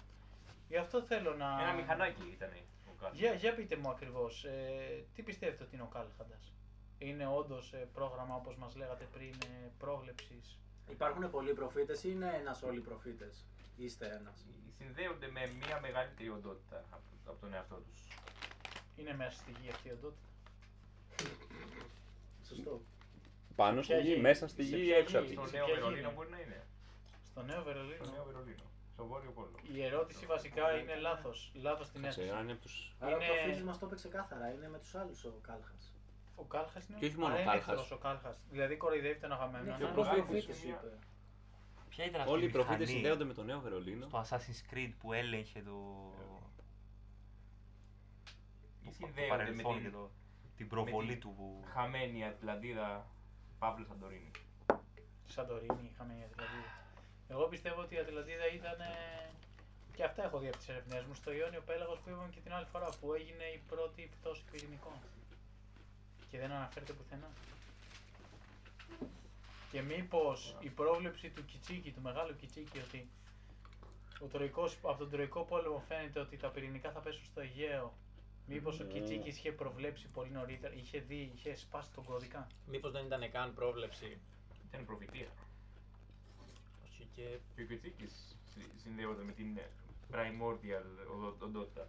[0.69, 1.47] Γι' αυτό θέλω να.
[1.61, 2.49] Ένα μηχανάκι ήταν
[2.89, 3.17] ο Κάλι.
[3.17, 6.53] Για, για πείτε μου ακριβώς, ε, τι πιστεύετε ότι είναι ο Κάλχαντας.
[6.97, 10.57] Είναι όντως ε, πρόγραμμα όπως μας λέγατε πριν ε, πρόβλεψης.
[10.89, 13.45] Υπάρχουν πολλοί προφήτες ή είναι ένας όλοι προφήτες;
[13.77, 14.45] Είστε ένας.
[14.77, 18.07] Συνδέονται με μια μεγαλύτερη οντότητα από, από τον εαυτό τους.
[18.95, 20.27] Είναι μέσα στη γη αυτή η οντότητα.
[22.49, 22.81] Σωστό.
[23.55, 25.41] Πάνω στη ποια γη, γη; μέσα στη Σε γη ή ποια έξω από γη; τη
[25.41, 25.49] Στο γη.
[25.49, 26.65] σε Νέο ποια Βερολίνο γίνει; μπορεί να είναι.
[27.31, 28.11] Στο Νέο Στο Βερολίνο.
[28.11, 28.63] Νέο Βερολίνο.
[28.93, 29.55] Στο Βόρειο Πόλο.
[29.73, 31.51] Η ερώτηση βασικά είναι λάθος.
[31.55, 32.37] Λάθος την Κάτσε, έθεσα.
[32.37, 32.95] αν είναι από τους...
[32.99, 34.53] Άρα Είναι- ο προφήτης μας το είπε ξεκάθαρα.
[34.53, 35.94] Είναι με τους άλλους ο Κάλχας.
[36.35, 37.69] Ο Κάλχας είναι Και όχι μόνο Άρα ο είναι Κάλχας.
[37.73, 38.37] εχθρός ο Κάλχας.
[38.51, 39.77] Δηλαδή κοροϊδεύει τον Είναι Αγαμέμνονα.
[39.77, 40.97] και ο ο προφήτης προφήτης σου μια- είπε.
[41.89, 44.07] Ποια ήταν αυτή Όλοι η οι προφήτες μηχανή συνδέονται με το Νέο Βερολίνο.
[44.07, 45.77] στο Assassin's Creed που έλεγχε το,
[48.81, 50.11] Ή το, το συνδέονται με παρελθόν και την το,
[50.57, 51.63] την προβολή την του που...
[51.73, 53.07] χαμένη Ατλαντίδα
[53.59, 54.31] Παύλο Σαντορίνη.
[55.27, 56.71] Σαντορίνη είχαμε η Ατλαντίδα.
[57.27, 58.79] Εγώ πιστεύω ότι η Ατλαντίδα ήταν.
[58.79, 59.29] ε,
[59.95, 62.53] Και αυτά έχω δει από τις ερευνές μου στο Ιόνιο Πέλαγος που είπαμε και την
[62.53, 64.93] άλλη φορά που έγινε η πρώτη πτώση πυρηνικών.
[66.31, 67.29] Και δεν αναφέρεται πουθενά.
[69.71, 73.07] Και μήπως η πρόβλεψη του Κιτσίκη, του μεγάλου Κιτσίκη, ότι
[74.19, 77.93] ο τροϊκός, από τον Τροϊκό πόλεμο φαίνεται ότι τα πυρηνικά θα πέσουν στο Αιγαίο.
[78.47, 78.91] Μήπως ο Ναι.
[78.91, 83.53] Κιτσίκη είχε προβλέψει πολύ νωρίτερα, είχε δει, είχε σπάσει τον κώδικα; Μήπως δεν ήταν καν
[83.53, 84.17] πρόβλεψη.
[84.69, 85.27] Ήταν προφητεία.
[86.85, 89.69] Όχι και Και ο Κιτσίκης συ- συνδέονται με την ε,
[90.11, 91.87] primordial οδο- οντότητα.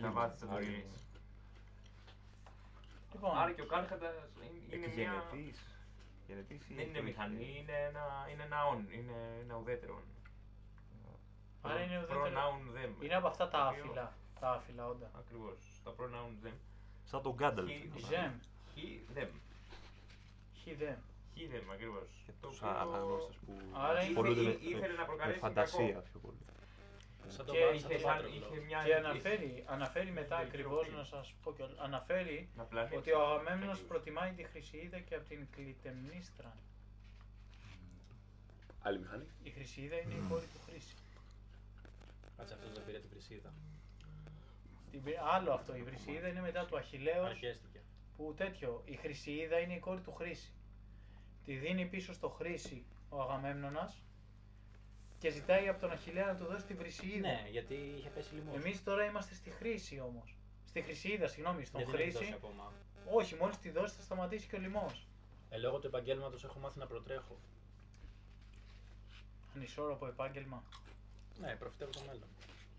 [0.00, 1.04] Τα βάθη της Σαντορίνης.
[3.12, 5.12] Λοιπόν, Άρα και ο Κάρχαντας είναι- είναι μια...
[5.12, 5.58] Εκγενετής.
[6.26, 10.02] Γενετής ή Δεν είναι εκγενετής; μηχανή, είναι ένα, είναι ένα on, είναι ένα ουδέτερο.
[11.62, 12.22] Άρα είναι ουδέτερο.
[12.24, 13.04] Pronoun them.
[13.04, 14.14] Είναι από αυτά τα Το οποίο- άφυλα.
[14.40, 15.10] Τα άφυλα όντα.
[15.18, 15.56] Ακριβώς.
[15.84, 16.56] Τα pronoun them.
[17.04, 17.68] Σαν τον Γκάνταλφ.
[17.70, 18.32] He- Ζεμ.
[18.76, 19.30] He, them.
[20.64, 20.98] He them.
[21.36, 22.08] He, them, ακριβώς.
[22.26, 25.86] Και Το τους οποίο αναγνώστες που Άρα ασχολούνται ήθελε- με, ήθελε να με προκαλέσει φαντασία
[25.92, 26.00] κακό.
[26.10, 26.38] πιο πολύ.
[27.28, 28.46] Σαν τον Και Πα- είχε, σαν τον σαν, Πάτροκλο.
[28.54, 28.82] είχε μια...
[28.84, 30.96] Και αναφέρει, αναφέρει μετά είχε ακριβώς δικαιωθεί.
[30.96, 32.96] να σας πω κιόλας, αναφέρει Να πλανήσει.
[32.96, 36.56] ότι ο Αγαμέμνος προτιμάει τη Χρυσιίδα και από την Κλιτεμνίστρα.
[38.82, 39.26] Άλλη μηχανή.
[39.42, 40.94] Η Χρυσιίδα είναι η κόρη του Χρήση.
[42.36, 43.52] Κάτσε αυτός δεν πήρε την Πρυσίδα.
[44.90, 47.80] Την πήρε- Άλλο αυτό, η Χρυσιίδα είναι μετά του Αχιλέως Αρχέστηκε.
[48.16, 48.82] που τέτοιο.
[48.84, 50.52] Η Χρυσιίδα είναι η κόρη του Χρήση.
[51.44, 54.02] Τη δίνει πίσω στο Χρήση ο Αγαμέμνονας
[55.22, 57.28] και ζητάει από τον Αχιλέα να του δώσει τη Βρυσιίδα.
[57.28, 58.54] Ναι, γιατί είχε πέσει λιμός.
[58.56, 60.34] Εμείς τώρα είμαστε στη Χρήση όμως.
[60.68, 62.38] Στη Χρυσίδα, συγγνώμη, στον Δεν την έχει δώσει Χρήση.
[62.42, 62.72] ακόμα.
[63.10, 65.06] Όχι, μόλις τη δώσει θα σταματήσει και ο λοιμός.
[65.50, 67.36] Ε, λόγω του επαγγέλματος έχω μάθει να προτρέχω.
[69.56, 70.62] Ανισόρροπο επάγγελμα.
[71.40, 72.28] Ναι, προφητεύω το μέλλον.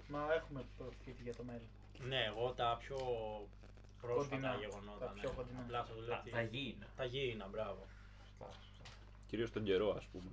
[0.07, 1.67] Μα έχουμε προφήτη για το μέλλον.
[2.07, 2.97] Ναι, εγώ τα πιο
[4.01, 4.55] πρόσφατα Κοντινά.
[4.55, 5.05] γεγονότα.
[5.05, 5.35] Τα πιο ναι.
[5.35, 5.59] κοντινά.
[5.59, 6.85] Απλά θα το λέω Τα, ότι- τα γήινα.
[6.95, 7.85] Τα γήινα, μπράβο.
[9.27, 10.31] Κυρίως τον καιρό, ας πούμε.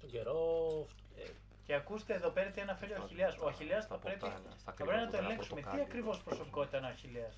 [0.00, 0.86] Τον καιρό.
[1.18, 1.22] ε,
[1.66, 3.36] Και ακούστε εδώ πέρα τι αναφέρει ο Αχιλέας.
[3.38, 4.18] Ο Αχιλέας θα πρέπει,
[4.64, 5.60] θα πρέπει να το ελέγξουμε.
[5.60, 7.34] Τι ακριβώς προσωπικότητα είναι ο Αχιλέας.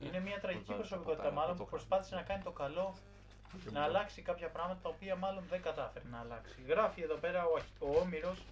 [0.00, 2.94] Είναι μια τραγική προσωπικότητα μάλλον που προσπάθησε να κάνει το καλό,
[3.72, 6.62] να αλλάξει κάποια πράγματα τα οποία μάλλον δεν κατάφερε να αλλάξει.
[6.66, 8.42] Γράφει εδώ πέρα ο, Αχ- ο Όμηρος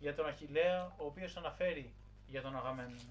[0.00, 1.92] για τον Αχιλέα, ο οποίος αναφέρει
[2.26, 3.10] για τον Αγαμέμνονα.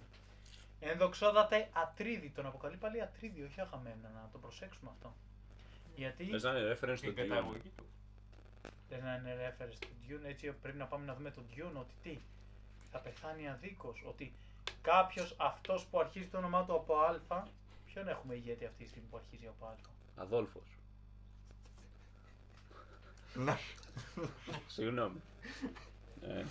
[0.80, 5.14] Ενδοξόδατε Ατρίδη, τον αποκαλεί πάλι Ατρίδη, όχι Αγαμέμνονα, να το προσέξουμε αυτό.
[5.96, 7.28] Γιατί Λες να είναι reference στο Την Dune.
[7.28, 7.86] καταγωγή του.
[8.89, 11.93] Δεν να είναι reference στο Dune, έτσι πρέπει να πάμε να δούμε τον Dune, ότι
[12.04, 12.17] τι,
[12.91, 14.34] θα πεθάνει αδίκως, ότι
[14.82, 17.43] κάποιος αυτός που αρχίζει το όνομά του από Α,
[17.86, 19.73] ποιον έχουμε ηγέτη αυτή τη στιγμή που αρχίζει από Α;
[20.15, 20.63] Αδόλφος.
[24.67, 25.21] Συγγνώμη.
[26.21, 26.43] Ε,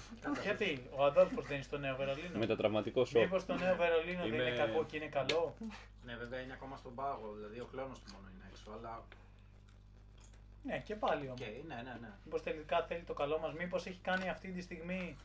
[0.43, 3.23] Γιατί, ο Αδόλφος δεν είναι στο Νέο Βερολίνο; μετατραυματικό σοκ.
[3.23, 5.55] Μήπως το Νέο Βερολίνο δεν είναι Είμαι- κακό και είναι καλό;
[6.05, 9.03] Ναι, βέβαια είναι ακόμα στον πάγο, δηλαδή ο κλώνος του μόνο είναι έξω, αλλά.
[10.69, 11.41] Ναι, και πάλι όμως.
[11.41, 12.11] Οκ, ναι, ναι, ναι.
[12.25, 15.17] Μήπως τελικά θέλει το καλό μας, μήπως έχει κάνει αυτή τη στιγμή,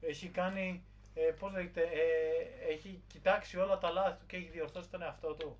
[0.00, 0.82] έχει κάνει,
[1.14, 5.34] ε, πώς λέγεται, ε, έχει κοιτάξει όλα τα λάθη του και έχει διορθώσει τον εαυτό
[5.34, 5.58] του.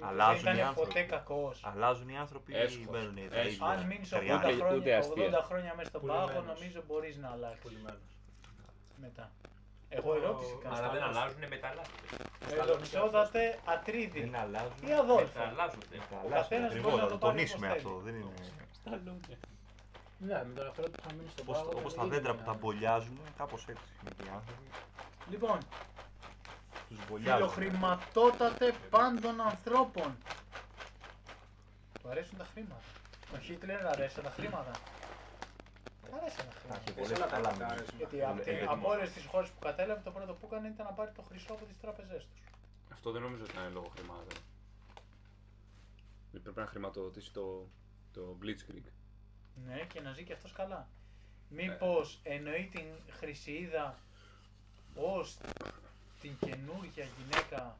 [0.00, 0.88] Αλλάζουν δεν οι ήταν άνθρωποι.
[0.88, 1.60] ποτέ κακός.
[1.64, 2.86] Αλλάζουν οι άνθρωποι ή Έσχος.
[2.86, 3.52] μένουν τα Έσχος.
[3.52, 3.66] ίδια.
[3.66, 4.46] Αν μείνεις 80 ταιριάζουν.
[4.46, 5.24] Ούτε- ούτε χρόνια, αστεία.
[5.24, 6.54] 80 χρόνια μέσα στον πάγο, Πουλημένος.
[6.60, 8.00] νομίζω μπορείς να αλλάξεις Πουλημένος.
[9.00, 9.30] μετά.
[9.88, 10.74] Εγώ ερώτηση Ο- κάνω.
[10.76, 11.16] Αλλά δεν Ασφαλώς.
[11.16, 12.06] αλλάζουν μεταλλάσσονται.
[12.60, 14.20] Εδοξόδατε ατρίδι.
[14.20, 14.78] Δεν αλλάζουν.
[14.88, 15.38] Ή αδόλφο.
[15.38, 15.96] Μεταλλάσσονται.
[16.24, 17.90] Ο καθένας Ακριβώς, μπορεί να να το το πάρει τονίσουμε όπως αυτό.
[18.04, 18.04] θέλει.
[18.06, 19.38] Δεν είναι.
[20.18, 21.70] Ναι, με τον εαυτό του που θα μείνει στον Όπως, πάγο.
[21.78, 24.68] όπως δεν τα είναι δέντρα μια- που τα μπολιάζουν, κάπως έτσι είναι και οι άνθρωποι.
[25.32, 25.58] Λοιπόν,
[26.88, 27.48] Τους μπολιάζουν.
[27.50, 30.10] φιλοχρηματότατε πάντων ανθρώπων.
[32.02, 32.82] Του αρέσουν τα χρήματα.
[33.34, 34.70] Ο Χίτλερ αρέσουν τα χρήματα.
[36.06, 36.80] Του αρέσουν τα Τα χρήματα.
[36.80, 37.74] έχει Δεν πολλές σε όλα τα καλά λεφτά μήνυμα.
[37.74, 37.96] αρέσουν.
[38.02, 40.46] Γιατί Ε, από, ε, τη- ε, από όλες τις χώρες που κατέλαβε, το πρώτο που
[40.50, 42.40] έκανε ήταν να πάρει το χρυσό από τις τράπεζές τους.
[42.92, 44.38] Αυτό δεν νομίζω ότι είναι λόγω χρημάτων.
[46.42, 47.66] Πρέπει να χρηματοδοτήσει το,
[48.12, 48.86] το Blitzkrieg.
[49.66, 50.88] Ναι, και να ζει και αυτός καλά.
[51.48, 53.98] Μήπως εννοεί την Χρυσίδα
[54.94, 55.36] ως
[56.20, 57.78] την καινούργια γυναίκα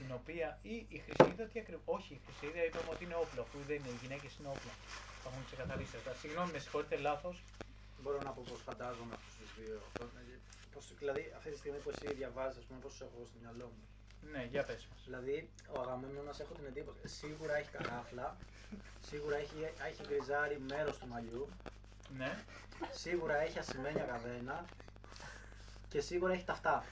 [0.00, 0.48] την οποία.
[0.72, 1.92] ή η Χρυσίδα τι ακριβώ.
[1.98, 3.90] Όχι, η Χρυσίδα είπαμε ότι είναι όπλο, αφού δεν είναι.
[3.94, 4.72] Οι γυναίκες είναι όπλα.
[5.22, 6.12] Θα έχουν ξεκαθαρίσει αυτά.
[6.22, 7.36] Συγγνώμη, με συγχωρείτε, λάθος.
[8.02, 9.78] Μπορώ να πω πώ φαντάζομαι αυτούς τους δύο.
[10.72, 13.66] Πώς, δηλαδή, αυτή τη στιγμή που εσύ διαβάζεις, ας πούμε, πώς έχω εγώ στο μυαλό
[13.74, 13.84] μου.
[14.32, 15.00] Ναι, για πες μας.
[15.04, 15.36] Δηλαδή,
[15.74, 17.08] ο Αγαμέμνονας έχω την εντύπωση.
[17.20, 18.36] Σίγουρα έχει καράφλα.
[19.10, 21.48] Σίγουρα έχει, έχει γκριζάρει μέρος του μαλλιού.
[22.16, 22.44] Ναι.
[22.90, 24.64] Σίγουρα έχει ασημένια καδένα.
[25.88, 26.84] Και σίγουρα έχει ταυτά.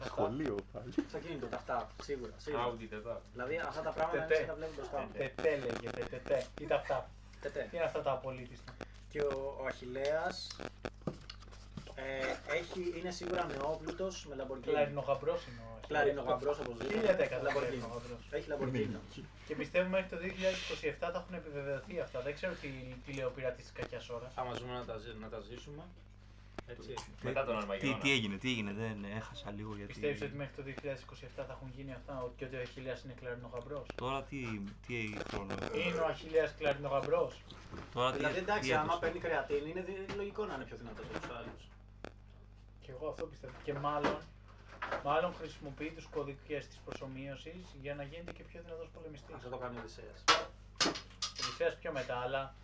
[0.00, 0.92] Σε σχολείο πάλι.
[1.08, 1.90] Στο κινητό ταυτά.
[2.02, 2.32] Σίγουρα.
[2.36, 2.62] σίγουρα.
[2.62, 3.22] Άουντι τετά.
[3.32, 4.36] Δηλαδή, αυτά τα πράγματα Τετέ.
[4.38, 5.08] δεν τα βλέπω μπροστά μου.
[5.18, 6.46] Τετέ λέγεται, τετέ.
[6.54, 7.10] Κοίτα αυτά.
[7.40, 7.66] Τετέ.
[7.70, 8.72] Τι είναι αυτά τα απολύτιστα.
[9.10, 10.56] Και ο, ο Αχιλέας
[11.94, 14.74] ε, έχει, είναι σίγουρα νεόπλουτος με λαμπορκίνη.
[14.74, 16.98] Κλαρινογαμπρός είναι ο Κλαρινογαμπρός οπωσδήποτε.
[16.98, 17.52] 1010 Λαμπορκίνη.
[17.52, 18.20] κλαρινογαμπρός.
[18.30, 18.96] Έχει λαμπορκίνη.
[19.46, 22.20] Και πιστεύω μέχρι το 2027 θα έχουν επιβεβαιωθεί αυτά.
[22.20, 22.68] Δεν ξέρω τι,
[23.06, 24.32] τι λέει ο πειράτη της κακιάς ώρας.
[24.34, 25.82] Άμα ζούμε να τα, ζει- να τα ζήσουμε.
[26.66, 26.94] Έτσι.
[27.22, 27.98] Μετά τον Τι, Αρμαγεδόνα.
[27.98, 29.92] τι έγινε, τι έγινε, δεν έχασα λίγο γιατί.
[29.92, 33.86] Πιστεύεις ότι μέχρι το 2027 θα έχουν γίνει αυτά και ότι ο Αχιλέα είναι κλαρινογαμπρός;
[33.94, 34.96] Τώρα τι, τι
[35.28, 35.54] χρόνο
[35.86, 37.40] Είναι ο Αχιλέα κλαρινογαμπρός;
[37.94, 40.76] Τώρα τι, Δηλαδή εντάξει, τι άμα έτος παίρνει κρεατίνη είναι δι- λογικό να είναι πιο
[40.76, 41.62] δυνατός από τους άλλους.
[42.80, 43.52] Και εγώ αυτό πιστεύω.
[43.64, 44.16] Και μάλλον,
[45.04, 49.34] μάλλον χρησιμοποιεί τους κωδικές της προσωμείωσης για να γίνεται και πιο δυνατός πολεμιστής.
[49.34, 50.24] Αυτό το κάνει ο Οδυσσέας.
[51.42, 52.54] Οδυσσέας πιο μετά, αλλά.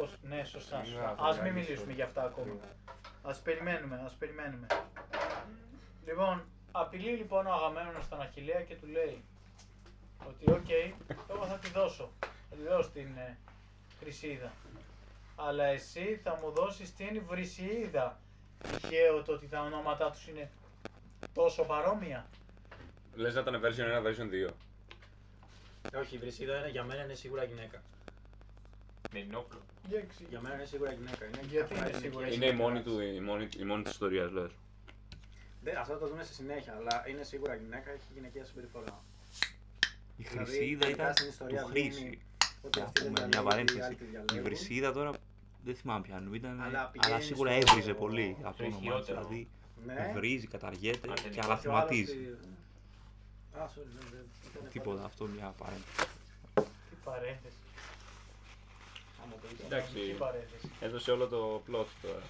[0.00, 0.10] Ως...
[0.22, 0.84] Ναι, σωστά.
[0.84, 1.14] Σιγά, σωστά.
[1.18, 2.54] θα Ας μην κάνεις μιλήσουμε το- για αυτά ακόμα.
[3.28, 4.66] Ας περιμένουμε, ας περιμένουμε.
[6.06, 9.24] Λοιπόν, απειλεί λοιπόν ο Αγαμέμνος στον Αχιλέα και του λέει
[10.28, 10.68] ότι οκ,
[11.30, 12.10] εγώ θα τη δώσω.
[12.20, 13.36] Θα τη δώσω την ε,
[14.00, 14.52] Χρυσίδα.
[15.36, 18.20] Αλλά εσύ θα μου δώσεις την Βρισηίδα.
[18.58, 20.50] Τυχαίο το ότι τα ονόματά τους είναι
[21.32, 22.26] τόσο παρόμοια.
[23.14, 24.50] Λες να ήταν version 1, version 2.
[25.92, 27.82] Ε, Όχι, η Βρισηίδα είναι, για μένα είναι σίγουρα γυναίκα.
[29.12, 29.60] Με νόπλο.
[29.88, 30.24] Για εξή.
[30.28, 31.24] Για μένα είναι σίγουρα γυναίκα.
[31.26, 33.10] Είναι Γιατί καθαρά είναι σίγουρα γυναικεία Είναι η μόνη, συμπεριφορά.
[33.10, 34.50] του, η μόνη, η μόνη της ιστορίας, λες.
[35.62, 39.02] Δεν, αυτό θα το δούμε στη συνέχεια, αλλά είναι σίγουρα γυναίκα, έχει γυναικεία συμπεριφορά.
[40.16, 42.20] Η Δηλαδή, Χρυσίδα τελικά ήταν στην ιστορία του βγαίνει Χρήση.
[42.62, 43.94] Ότι Να αυτή δεν πούμε μια διαλέγει, οι άλλοι παρένθεση.
[43.98, 44.42] τη Η διαλέγουν.
[44.42, 45.10] Βρυσίδα τώρα
[45.64, 48.78] δεν θυμάμαι ποιανού ήταν, Αλλά αλλά, πηγαίνει σίγουρα στο- έβριζε πολύ από το στο όνομά
[48.80, 48.86] της.
[49.08, 49.26] ισχυρότερο.
[49.28, 49.48] Δηλαδή
[49.86, 50.12] Ναι.
[50.14, 52.14] βρίζει, καταργέται Αν δεν και υπάρχει Και ο άλλος αναθυματίζει.
[52.16, 56.08] τη- Α, sorry, δεν- δεν- ήταν Τίποτα, πάλι- αυτό μια παρένθεση.
[56.90, 57.56] Τι παρένθεση.
[59.28, 59.64] Άμα το είπα.
[59.66, 59.92] Εντάξει.
[59.92, 60.70] Τι παρένθεση.
[60.80, 62.22] Έδωσε όλο το plot τώρα.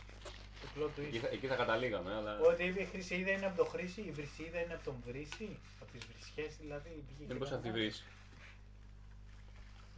[0.63, 1.05] Το plot twist.
[1.07, 2.39] Εκεί θα, εκεί θα καταλήγαμε, αλλά.
[2.51, 6.03] Ότι η Χρυσίδα είναι από το Χρήση, η Βρυσίδα είναι από τον Βρύση, από τις
[6.11, 6.89] βρισιές δηλαδή.
[6.89, 7.81] πήγε Δεν και μπορεί να τη κανένας.
[7.81, 8.05] βρεις.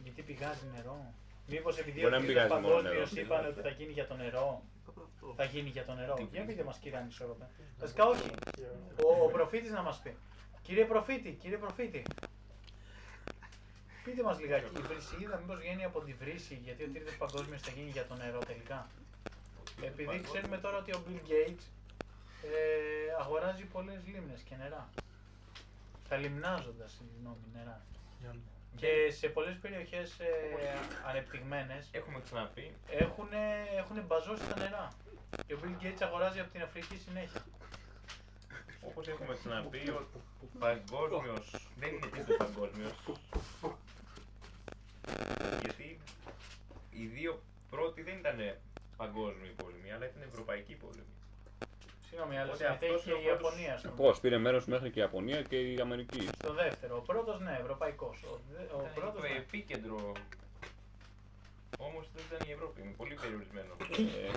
[0.03, 1.13] Γιατί πηγάζει νερό.
[1.47, 3.25] Μήπως επειδή Μπορεί ο να μην τρίτος πηγάζει μόνο παγκόσμιος νερό.
[3.25, 4.63] είπαν ότι θα γίνει για το νερό.
[4.87, 5.33] Αυτό.
[5.35, 6.13] Θα γίνει για το νερό.
[6.13, 6.45] Τι Για βρήκε.
[6.51, 7.45] πείτε μας κύριε Ανισόρροπε.
[7.77, 8.29] Βασικά όχι.
[9.05, 10.15] Ο, ο προφήτης να μας πει.
[10.61, 12.03] Κύριε προφήτη, κύριε προφήτη.
[14.03, 17.71] Πείτε μας λιγάκι, η Βρυσίδα μήπως βγαίνει από τη Βρύση, γιατί ο τρίτος παγκόσμιος θα
[17.71, 18.87] γίνει για το νερό τελικά.
[19.81, 21.65] Επειδή ξέρουμε τώρα ότι ο Bill Gates
[22.43, 24.89] ε, αγοράζει πολλές λίμνες και νερά.
[26.09, 27.81] Τα λιμνάζοντα, συγγνώμη, νερά.
[28.75, 30.27] Και σε πολλές περιοχές ε,
[31.07, 33.29] ανεπτυγμένες Έχουμε ξαναπεί, έχουν,
[33.77, 34.87] έχουν μπαζώσει τα νερά.
[35.47, 37.41] Και ο Bill Gates αγοράζει από την Αφρική συνέχεια.
[38.81, 40.07] όπως έχουμε ξαναπεί, ο
[40.59, 42.93] παγκόσμιος δεν είναι τρίτος παγκόσμιος.
[45.61, 45.99] Γιατί
[46.91, 48.55] οι δύο πρώτοι δεν ήταν
[48.97, 51.13] παγκόσμιοι πόλεμοι, αλλά ήταν ευρωπαϊκοί πόλεμοι.
[52.07, 54.89] Συγγνώμη, αλλά Οπότε αυτός συμμετέχει είναι ο η πρώτος- Ιαπωνία στο, Πώς, πήρε μέρος μέχρι
[54.91, 56.27] και η Ιαπωνία και η Αμερική.
[56.41, 56.97] στο δεύτερο.
[56.97, 58.23] Ο πρώτος ναι, ευρωπαϊκός.
[58.23, 59.35] Ο, δε- ο Ήταν πρώτος το ναι.
[59.37, 60.11] επίκεντρο.
[61.77, 63.73] Όμως δεν ήταν η Ευρώπη, είναι πολύ περιορισμένο.
[63.79, 64.31] Ε,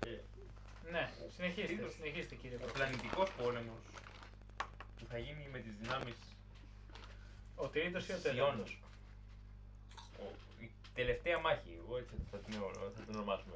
[0.00, 0.18] Και
[0.90, 1.92] Ναι, συνεχίστε, Είδος.
[1.92, 2.78] συνεχίστε κύριε ο Προφήτη.
[2.78, 3.82] πλανητικός πόλεμος
[4.98, 6.16] που θα γίνει με τις δυνάμεις
[7.64, 8.34] Ο τρίτος ή ο Σιών.
[8.34, 8.78] τέταρτος.
[10.22, 12.54] Ο- η τελευταία μάχη, εγώ έτσι θα την,
[12.96, 13.54] θα την ονομάσουμε.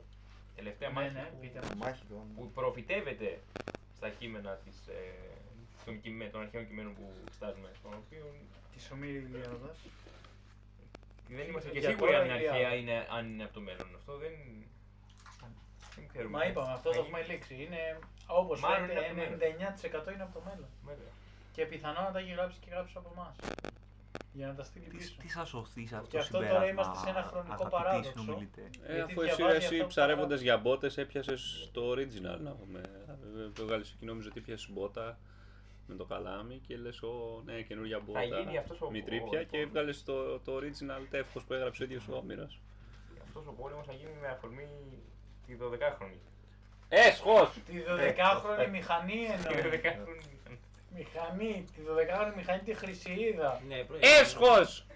[0.56, 1.74] Τελευταία Ναι, μάχη ναι, που, πείτε μας.
[1.74, 3.40] Μάχη το που προφητεύεται
[3.96, 5.00] στα κείμενα της, ε,
[5.84, 8.32] των, κειμέ- των αρχαίων κειμένων που εξετάζουμε, των οποίων
[8.74, 9.78] Της Ομήρη Ηλιάδας.
[11.28, 12.56] δεν είμαστε και Για σίγουροι τώρα αν είναι Ηλιάδα.
[12.56, 13.88] αρχαία είναι, αν είναι από το μέλλον.
[13.94, 14.32] Αυτό δεν,
[15.96, 16.36] δεν ξέρουμε.
[16.38, 17.54] Μα είπαμε, αυτός Θα το έχουμε γίνει- λήξει.
[17.64, 19.38] Είναι, όπως Μάλλον φαίνεται, είναι από το μέλλον.
[19.38, 20.68] 99% είναι από το μέλλον.
[20.88, 21.12] Βέβαια.
[21.54, 23.34] Και πιθανόν να τα έχει γράψει και γράψει από εμάς.
[24.34, 25.14] Για να τα στείλει Τι, πίσω.
[25.22, 27.82] τι σας σωθεί σε αυτό Και το αυτό τώρα συμπέρασμα, είμαστε σε ένα χρονικό αγαπητοί
[27.82, 28.10] παράδοξο.
[28.20, 30.44] συνομιλητές; ε, Γιατί αφού εσύ, διαβάζει εσύ αυτό που ψαρεύοντας παράγει.
[30.44, 32.38] για μπότε, έπιασες το original.
[32.48, 32.80] Να πούμε.
[33.60, 35.18] Έβγαλε εκεί, νόμιζε ότι πιάσει μπότα
[35.86, 38.22] με το καλάμι και λες: Ω, ναι, καινούργια μπότα.
[38.24, 41.82] γίνει αυτός ο- Μη ο- τρίπια ο- και έβγαλε το, το original τεύχος που έγραψε
[41.82, 42.46] ο ίδιος ο Όμηρα.
[43.26, 44.66] Αυτός ο πόλεμος θα γίνει με αφορμή
[45.46, 46.18] τη 12χρονη.
[46.88, 47.50] Έσχος!
[47.66, 49.80] Τη 12χρονη μηχανή Τη εννοεί.
[49.82, 50.26] 12χρονη.
[50.96, 53.60] Μηχανή, τη 12χρονη μηχανή τη Χρυσιίδα.
[53.68, 54.86] Ναι, προ- Έσχος!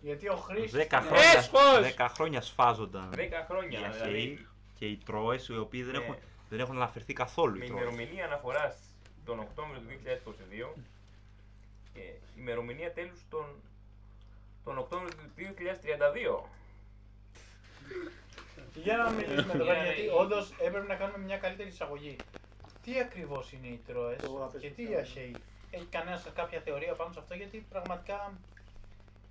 [0.00, 0.70] Γιατί ο Χρήστος...
[0.70, 1.80] Δέκα την- χρόνια, Έσχος!
[1.80, 3.80] δέκα χρόνια σφάζονταν 10 χρόνια.
[3.80, 4.46] οι αρχαίοι Δηλαδή,
[4.78, 6.04] και οι Τρόες, οι οποίοι δεν, Ναι.
[6.04, 6.16] έχουν,
[6.48, 7.82] δεν έχουν αναφερθεί καθόλου με οι Τρόες.
[7.82, 8.76] ημερομηνία αναφοράς
[9.24, 10.74] τον Οκτώβριο του 2022
[11.94, 12.00] και
[12.38, 13.46] ημερομηνία τέλους τον,
[14.64, 16.48] τον Οκτώβριο του 2032.
[18.74, 22.16] Για να μιλήσουμε εδώ Για πέρα, να- γιατί όντως έπρεπε να κάνουμε μια καλύτερη εισαγωγή.
[22.88, 24.74] Τι ακριβώς είναι οι Τρόε Το και απαιτητικό.
[24.88, 25.34] τι οι Αχαίοι.
[25.70, 28.32] Έχει κανένας σας κάποια θεωρία πάνω σε αυτό, γιατί πραγματικά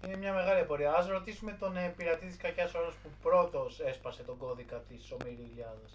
[0.05, 0.91] είναι μια μεγάλη απορία.
[0.93, 5.49] Α ρωτήσουμε τον ε, πειρατή τη κακιάς ώρας που πρώτος έσπασε τον κώδικα της Ομήρη
[5.51, 5.89] Ηλιάδα.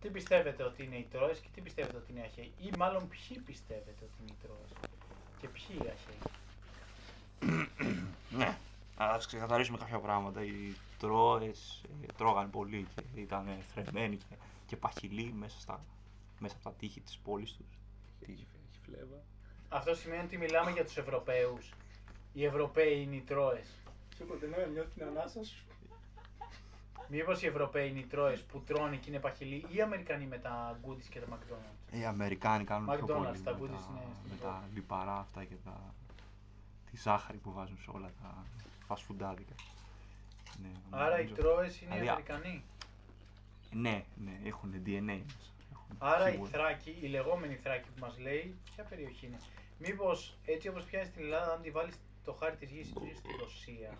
[0.00, 3.08] Τι πιστεύετε ότι είναι οι Τρόε και τι πιστεύετε ότι είναι οι Αχαίοι; Ή μάλλον
[3.08, 4.88] ποιοι πιστεύετε ότι είναι οι Τρόε
[5.40, 6.20] και ποιοι οι Αχαίοι;
[8.38, 8.56] Ναι.
[8.96, 10.44] Α ξεκαθαρίσουμε κάποια πράγματα.
[10.44, 14.34] Οι Τρόες ε, τρώγαν πολύ και ήταν θρεμμένοι και,
[14.70, 15.84] και παχυλοί μέσα, στα,
[16.38, 17.66] μέσα από τα τείχη της πόλης τους.
[18.20, 18.46] Έχει
[18.84, 19.22] φλέβα.
[19.68, 21.72] Αυτό σημαίνει ότι μιλάμε για τους Ευρωπαίους.
[22.32, 23.68] Οι Ευρωπαίοι είναι οι Τρόες.
[24.16, 25.64] Σε προτείνω νιώθει την ανάσα σου.
[27.08, 30.38] Μήπως οι Ευρωπαίοι είναι οι Τρόες που τρώνε και είναι παχυλοί ή οι Αμερικανοί με
[30.38, 33.64] τα goodies και τα McDonald's; Οι Αμερικάνοι κάνουν πιο McDonald's, πολύ τα με, goodies τα,
[33.66, 34.40] είναι στην με πόλη.
[34.40, 35.94] τα λιπαρά αυτά και τα,
[36.90, 38.44] τη ζάχαρη που βάζουν σε όλα τα
[38.86, 39.54] φασφουντάδικα.
[40.62, 42.64] Ναι, Άρα οι νομίζω- Τρόες είναι οι Δηλαδή, Αμερικανοί.
[43.72, 45.24] Ναι, ναι, έχουν DNA μέσα.
[45.72, 46.50] Έχουν, Άρα η σίγουρα.
[46.50, 49.38] Θράκη, η λεγόμενη Θράκη που μας λέει, ποια περιοχή είναι.
[49.78, 53.28] Μήπως έτσι όπως πιάνεις στην Ελλάδα, αν τη βάλεις το χάρτη της γης, είναι στη
[53.40, 53.98] Ρωσία.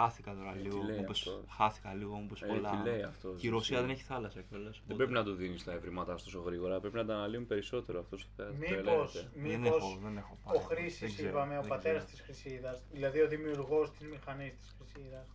[0.00, 2.70] Χάθηκα τώρα Ε, τι λίγο, λέει όπως, αυτός; χάθηκα λίγο όπως Ε, πολλά.
[2.70, 3.40] τι λέει αυτός.
[3.40, 4.80] Και η Ρωσία δεν έχει θάλασσα κιόλας.
[4.86, 6.80] Δεν πρέπει να του δίνεις τα ευρήματά σου τόσο γρήγορα.
[6.80, 7.98] Πρέπει να τα αναλύουν περισσότερο.
[8.00, 8.26] Αυτός
[8.58, 10.56] Μήπως, Δεν μήπως έχω, δεν έχω πάει.
[10.56, 12.16] ο δεν Χρήσης, ξέρω, είπαμε, ο δεν πατέρας ξέρω.
[12.16, 15.26] της Χρυσίδας, δηλαδή ο δημιουργός της μηχανής της Χρυσίδας,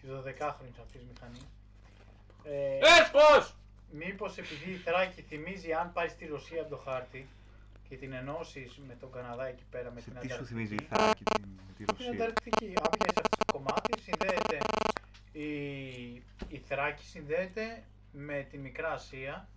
[0.00, 1.46] της 12χρονης αυτής μηχανής,
[2.44, 3.54] ε, Έσχος!
[3.90, 7.28] Μήπως επειδή η Θράκη θυμίζει αν πάρει τη Ρωσία από το χάρτη
[7.92, 10.54] και την ενώσεις με τον Καναδά εκεί πέρα με Σε την τι σου Ανταρκτική.
[10.54, 12.66] θυμίζει η Θράκη την, με τη Την Ρωσία; Ανταρκτική.
[12.66, 14.58] Αν πιάσει αυτό το κομμάτι, συνδέεται
[15.32, 15.46] η,
[16.48, 19.48] η Θράκη συνδέεται με τη Μικρά Ασία,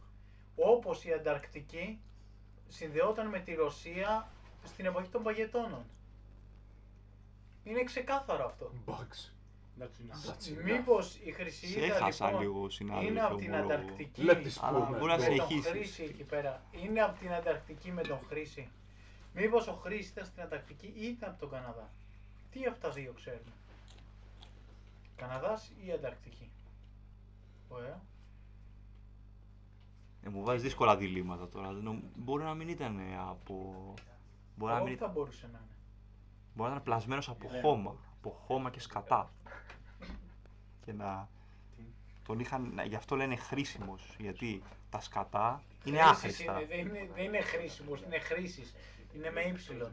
[0.56, 2.00] όπως η Ανταρκτική
[2.68, 4.28] συνδεόταν με τη Ρωσία
[4.64, 5.84] στην εποχή των Παγετώνων.
[7.64, 8.72] Είναι ξεκάθαρο αυτό.
[8.86, 9.35] Bugs.
[10.64, 13.10] Μήπως η Χρυσή Σε Ida, έχασα λοιπόν, λίγο, συνάδελφε.
[13.12, 14.98] είναι από την μπορώ- Ανταρκτική Let this Αλλά πούμε.
[14.98, 15.68] μπορεί να με σε τον ηχήσεις.
[15.72, 16.62] Χρήση εκεί πέρα.
[16.72, 18.70] Είναι από την Ανταρκτική με τον Χρήση.
[19.34, 21.90] Μήπως ο Χρήση ήταν στην Ανταρκτική ή ήταν από τον Καναδά.
[22.52, 23.52] Τι από τα δύο ξέρουμε.
[25.16, 26.50] Καναδάς ή Ανταρκτική.
[27.70, 28.02] Ωραία.
[30.24, 31.74] Ε, μου βάζεις δύσκολα διλήμματα τώρα.
[31.74, 33.94] Δεν νομ- Μπορεί να μην ήταν από.
[34.56, 35.76] Μπορεί να μην Όχι ήταν, θα μπορούσε να είναι.
[36.56, 37.62] μπορεί να είναι πλασμένος από Ναι.
[37.62, 37.96] χώμα.
[38.26, 39.32] Από χώμα και σκατά.
[40.86, 41.28] Και να.
[42.26, 44.16] Τον είχαν, να- γι' αυτό λένε χρήσιμος.
[44.20, 46.52] Γιατί τα σκατά είναι Χρήσης άχρηστα.
[46.62, 48.76] Είναι, δεν, είναι, δεν είναι χρήσιμος, είναι χρήσης.
[49.16, 49.92] Είναι με ύψιλον.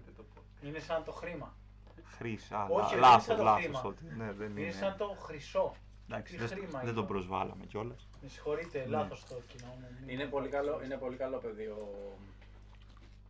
[0.62, 1.56] Είναι σαν το χρήμα.
[2.04, 2.54] Χρήση.
[2.54, 3.80] Α, Όχι, λα- δεν είναι λάθος, σαν το λάθος χρήμα.
[3.80, 4.14] τότε.
[4.16, 4.70] Ναι, δεν Είναι είναι.
[4.72, 5.74] σαν το χρυσό.
[6.08, 7.14] Εντάξει, Τι δεν, χρήμα δεν είναι τον αυτό.
[7.14, 8.08] προσβάλαμε κιόλας.
[8.22, 8.84] Με συγχωρείτε, Ναι.
[8.86, 9.88] λάθος το κοινό μου.
[10.10, 11.88] Είναι πολύ καλό, είναι πολύ καλό παιδί ο,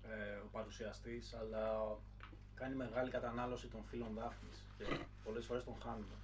[0.09, 1.81] ε, ο παρουσιαστής, αλλά
[2.55, 4.85] κάνει μεγάλη κατανάλωση των φίλων Δάφνης και
[5.25, 6.17] πολλές φορές τον χάνουμε.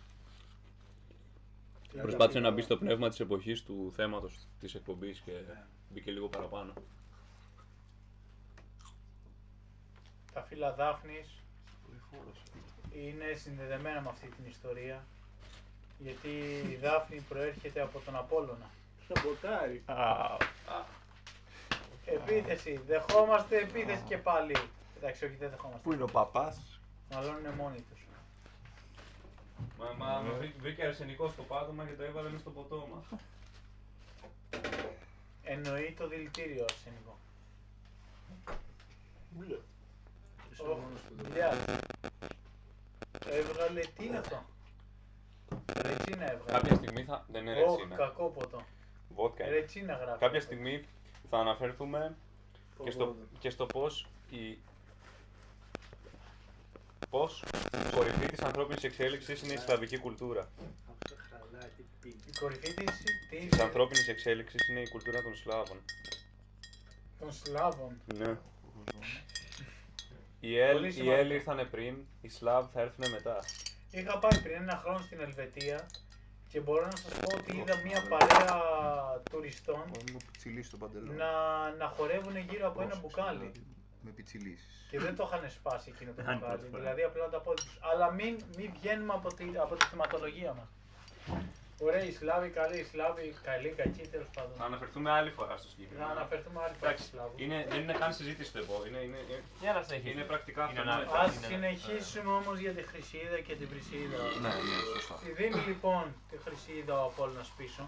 [1.90, 5.62] Δηλαδή, Προσπάθησε αυτή- να μπει στο πνεύμα της εποχής του θέματος της εκπομπής και Ναι.
[5.90, 6.72] μπήκε λίγο παραπάνω.
[10.32, 11.42] Τα φύλλα Δάφνης
[12.92, 15.04] είναι συνδεδεμένα με αυτή την ιστορία.
[15.98, 16.28] Γιατί
[16.70, 18.70] η Δάφνη προέρχεται από τον Απόλλωνα.
[19.08, 19.84] Σαμποτάρι.
[22.04, 24.56] Επίθεση, δεχόμαστε επίθεση και πάλι.
[24.98, 25.80] Εντάξει, όχι δεν δεχόμαστε.
[25.82, 26.80] Πού είναι ο παπάς;
[27.14, 28.06] Μάλλον είναι μόνοι τους.
[29.78, 33.02] Μα, μα με βρή- βρήκε αρσενικό στο πάτωμα και το έβαλε μες στο ποτόμα.
[35.42, 37.18] Εννοεί το δηλητήριο αρσενικό.
[40.60, 40.78] Ω,
[41.22, 41.56] Μιλιάς.
[43.26, 44.44] Έβγαλε, τι είναι αυτό;
[45.74, 46.58] Ρετσίνα έβγαλε.
[46.58, 47.24] Κάποια στιγμή θα.
[47.28, 47.96] Δεν είναι Ω, ρετσίνα.
[47.96, 48.62] κακό ποτό.
[49.14, 49.54] Βότκα είναι.
[49.54, 50.18] Ρετσίνα γράφει.
[50.18, 50.86] Κάποια στιγμή
[51.30, 52.16] θα αναφερθούμε
[52.84, 54.58] και στο, και στο πώς η...
[57.10, 57.44] Πώς
[57.88, 60.48] η κορυφή της ανθρώπινης εξέλιξης είναι η σλαβική κουλτούρα.
[62.04, 65.76] Η κορυφή της, της, Της ανθρώπινης εξέλιξης είναι η κουλτούρα των Σλάβων.
[67.18, 68.00] των Σλάβων.
[68.14, 68.36] Ναι.
[70.40, 71.16] Οι Έλ, Πολύ οι σημαντικό.
[71.16, 73.38] Έλ ήρθανε πριν, οι Σλάβ θα έρθουν μετά.
[73.90, 75.86] Είχα πάει πριν ένα χρόνο στην Ελβετία
[76.48, 78.60] και μπορώ να σας πω ότι είδα μια παρέα
[79.30, 79.82] τουριστών
[80.12, 81.16] Μου πιτσιλί στο παντελόνι.
[81.16, 81.30] να,
[81.70, 83.52] να χορεύουν γύρω από ένα μπουκάλι.
[84.04, 84.86] Με πιτσιλίσεις.
[84.90, 86.56] Και δεν το είχαν σπάσει εκείνο το Αν μπουκάλι.
[86.58, 86.82] πρώτη φορά.
[86.82, 87.78] Δηλαδή απλά τα πόδια τους.
[87.90, 90.68] Αλλά μην, μην βγαίνουμε από τη, από τη θεματολογία μας.
[91.86, 94.62] Ωραία, οι Σλάβοι καλοί, οι Σλάβοι καλοί, κακοί τέλος Θα πάντων.
[94.68, 96.10] αναφερθούμε άλλη φορά στο Να συγκεκριμένο.
[96.16, 97.36] αναφερθούμε άλλη φορά Εντάξει, στους Σλάβους.
[97.42, 98.86] είναι, δεν είναι καν συζήτηση το επόμενο.
[98.88, 100.12] Είναι, είναι, είναι, Για να συνεχίσουμε.
[100.14, 101.10] είναι πρακτικά Είναι αυτονόητο.
[101.10, 101.24] ανάλογο.
[101.24, 104.18] Ας είναι- συνεχίσουμε όμως για τη Χρυσίδα και την Βρυσίδα.
[104.44, 105.14] Ναι, ναι, σωστά.
[105.24, 107.82] Τη δίνει λοιπόν τη Χρυσίδα ο Απόλλωνας πίσω.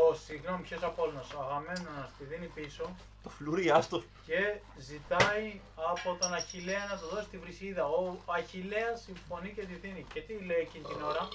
[0.00, 2.84] Ο, συγγνώμη, ποιος Απόλλωνας, ο Αγαμέμνονας τη δίνει πίσω
[3.22, 4.02] Το φλουρί, άστο.
[4.26, 5.60] και ζητάει
[5.92, 7.84] από τον Αχιλέα να του δώσει τη Βρυσίδα.
[7.86, 10.06] Ο Αχιλέας συμφωνεί και τη δίνει.
[10.12, 11.28] Και τι λέει εκείνη την ώρα,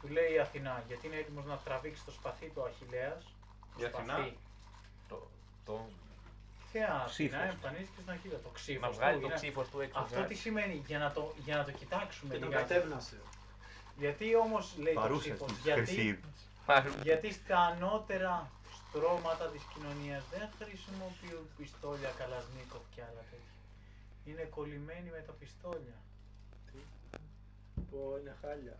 [0.00, 3.22] του λέει η Αθηνά, γιατί είναι έτοιμος να τραβήξει το σπαθί του Αχιλέας.
[3.76, 4.36] Η Αθηνά; Σπαθί.
[5.08, 5.26] Το,
[5.64, 5.88] το,
[6.72, 7.54] Ποια Αθηνά Ξύφος.
[7.54, 9.98] εμφανίστηκες στην Αχίλα, το ξύφος να του, βγάλει το είναι- ξύφος του έξω.
[9.98, 12.68] Αυτό τι σημαίνει, για να το, για να το κοιτάξουμε Και τον λιγάκι.
[12.68, 13.16] κατέβνασε.
[13.98, 16.20] Γιατί όμως λέει το Παρούσε ξύφος, της γιατί,
[16.82, 16.98] χρυσή.
[17.02, 23.54] γιατί στα ανώτερα στρώματα της κοινωνίας δεν χρησιμοποιούν πιστόλια, καλασνίκοφ και άλλα τέτοια.
[24.28, 25.98] Είναι κολλημένοι με τα πιστόλια.
[27.90, 28.74] Πω, είναι χάλια.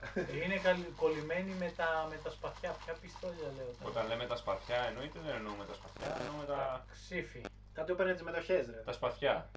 [0.44, 2.70] Είναι καλ- κολλημένοι με τα, με τα σπαθιά.
[2.84, 6.84] Ποια πιστόλια λέω τώρα; Όταν λέμε τα σπαθιά, εννοείται δεν εννοούμε τα σπαθιά, εννοούμε τα,
[6.92, 7.42] Ξύφι.
[7.72, 8.80] Κάτι έπαιρνε τις μετοχές ρε.
[8.84, 9.50] τα σπαθιά.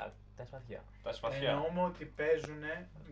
[0.00, 0.82] Τα, τα σπαθιά.
[1.02, 1.50] Τα σπαθιά.
[1.50, 2.62] Εννοούμε ότι παίζουν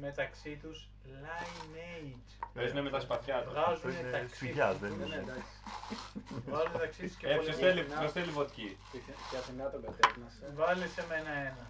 [0.01, 0.89] μεταξύ τους
[1.23, 2.49] lineage.
[2.55, 3.53] Παίζουν με τα σπαθιά τους.
[3.53, 4.87] Βγάζουν είναι τα ξυλιάς, ξύφη.
[4.89, 5.17] δεν Ναι, είναι.
[5.17, 5.53] εντάξει.
[6.47, 7.65] Βγάζουν μεταξύ τους και Ε, ποιος πολεμούν.
[7.85, 8.77] θέλει, ποιος θέλει βοτκή.
[8.93, 8.99] Και-
[9.31, 10.53] Και Αθηνά τον κατέβνασε.
[10.55, 11.67] Βάλε σε μένα ένα.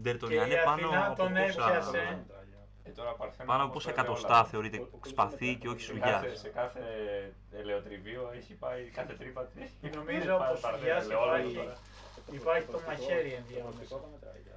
[0.00, 2.24] Ντερτονιάνε Και η πάνω Αθηνά από τον πόσα, έπιασε.
[2.86, 4.44] Ε, τώρα παρθένα πάνω από όμως πόσα βέβαια εκατοστά όλα.
[4.44, 6.04] θεωρείται σπαθί και όχι Σε σουγιά.
[6.04, 6.82] κάθε, σε κάθε
[7.52, 9.70] ελαιοτριβείο έχει πάει κάθε τρύπα της.
[9.94, 11.76] Νομίζω Πάει πως παρθένα σουγιάς ελαιόλαδο υπάρχει, τώρα.
[12.30, 14.00] υπάρχει το μαχαίρι ενδιάμεσα.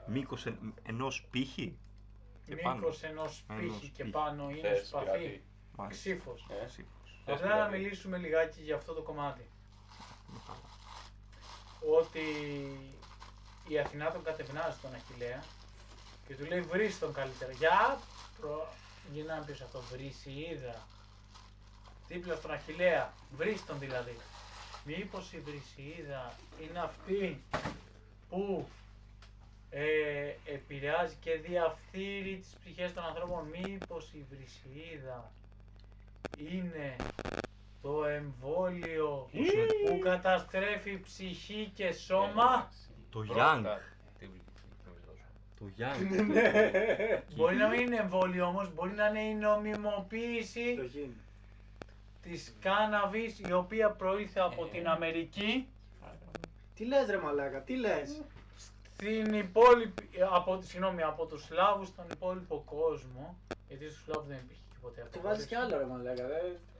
[0.05, 0.45] Μήκος
[0.83, 1.77] ενός πύχη.
[2.45, 2.75] και πάνω.
[2.75, 4.13] Μήκος ενός Ενός πύχη και πύχη.
[4.15, 5.05] πάνω είναι Θες, σπαθί.
[5.05, 5.43] πειρατή.
[5.77, 6.01] Μάλιστα.
[6.09, 6.47] Ξύφος.
[6.49, 7.21] Ε, Σύμφωνος.
[7.25, 7.77] θες, Απλά να πειρατή.
[7.77, 9.45] μιλήσουμε λιγάκι για αυτό το κομμάτι.
[10.29, 10.67] Είναι καλά.
[11.99, 12.19] Ότι
[13.67, 15.43] η Αθηνά τον κατευνάζει τον Αχιλέα
[16.27, 17.51] και του λέει βρεις τον καλύτερα.
[17.51, 17.99] Για
[18.39, 18.67] προ...
[19.13, 19.81] Γυρνάμε πίσω αυτό.
[19.91, 20.87] Βρυσιίδα.
[22.07, 23.13] Δίπλα στον Αχιλέα.
[23.37, 24.15] Βρεις τον δηλαδή.
[24.85, 27.43] Μήπως η Βρυσιίδα είναι αυτή
[28.29, 28.67] που
[29.69, 33.47] ε, επηρεάζει και διαφθείρει τις ψυχές των ανθρώπων.
[33.47, 35.31] Μήπως η Βρυσιίδα
[36.37, 36.95] είναι
[37.81, 39.29] το εμβόλιο
[39.87, 42.71] που καταστρέφει ψυχή και σώμα;
[43.09, 43.57] Το Πρώτα, Young.
[43.57, 43.79] τι νομίζω.
[45.59, 47.21] Το Young.
[47.35, 51.15] Μπορεί να μην είναι εμβόλιο όμως, μπορεί να είναι η νομιμοποίηση Το γίνει.
[52.21, 55.67] της κάναβης η οποία προήλθε από την Αμερική
[56.75, 58.21] Τι λες ρε μαλάκα, τι λες;
[58.57, 63.37] στην υπόλοιπη, από, συγγνώμη, από τους Σλάβους στον υπόλοιπο κόσμο,
[63.67, 65.17] γιατί στους Σλάβους δεν υπήρχε και ποτέ αυτό.
[65.17, 66.23] Του βάζεις κι άλλο ρε μαλάκα.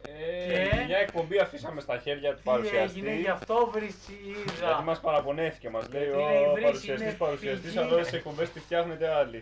[0.02, 0.12] Δε.
[0.12, 3.00] Ε, Και- Μια εκπομπή αφήσαμε στα χέρια του Τι παρουσιαστή.
[3.00, 4.82] έγινε, γι' αυτό Γιατί βρυσίδα.
[4.82, 7.80] μας παραπονέθηκε, μας λέει Γιατί λέει, ο βρύση παρουσιαστής είναι παρουσιαστής, πηγή.
[7.86, 9.39] αλλά σε εκπομπές τις φτιάχνετε άλλοι.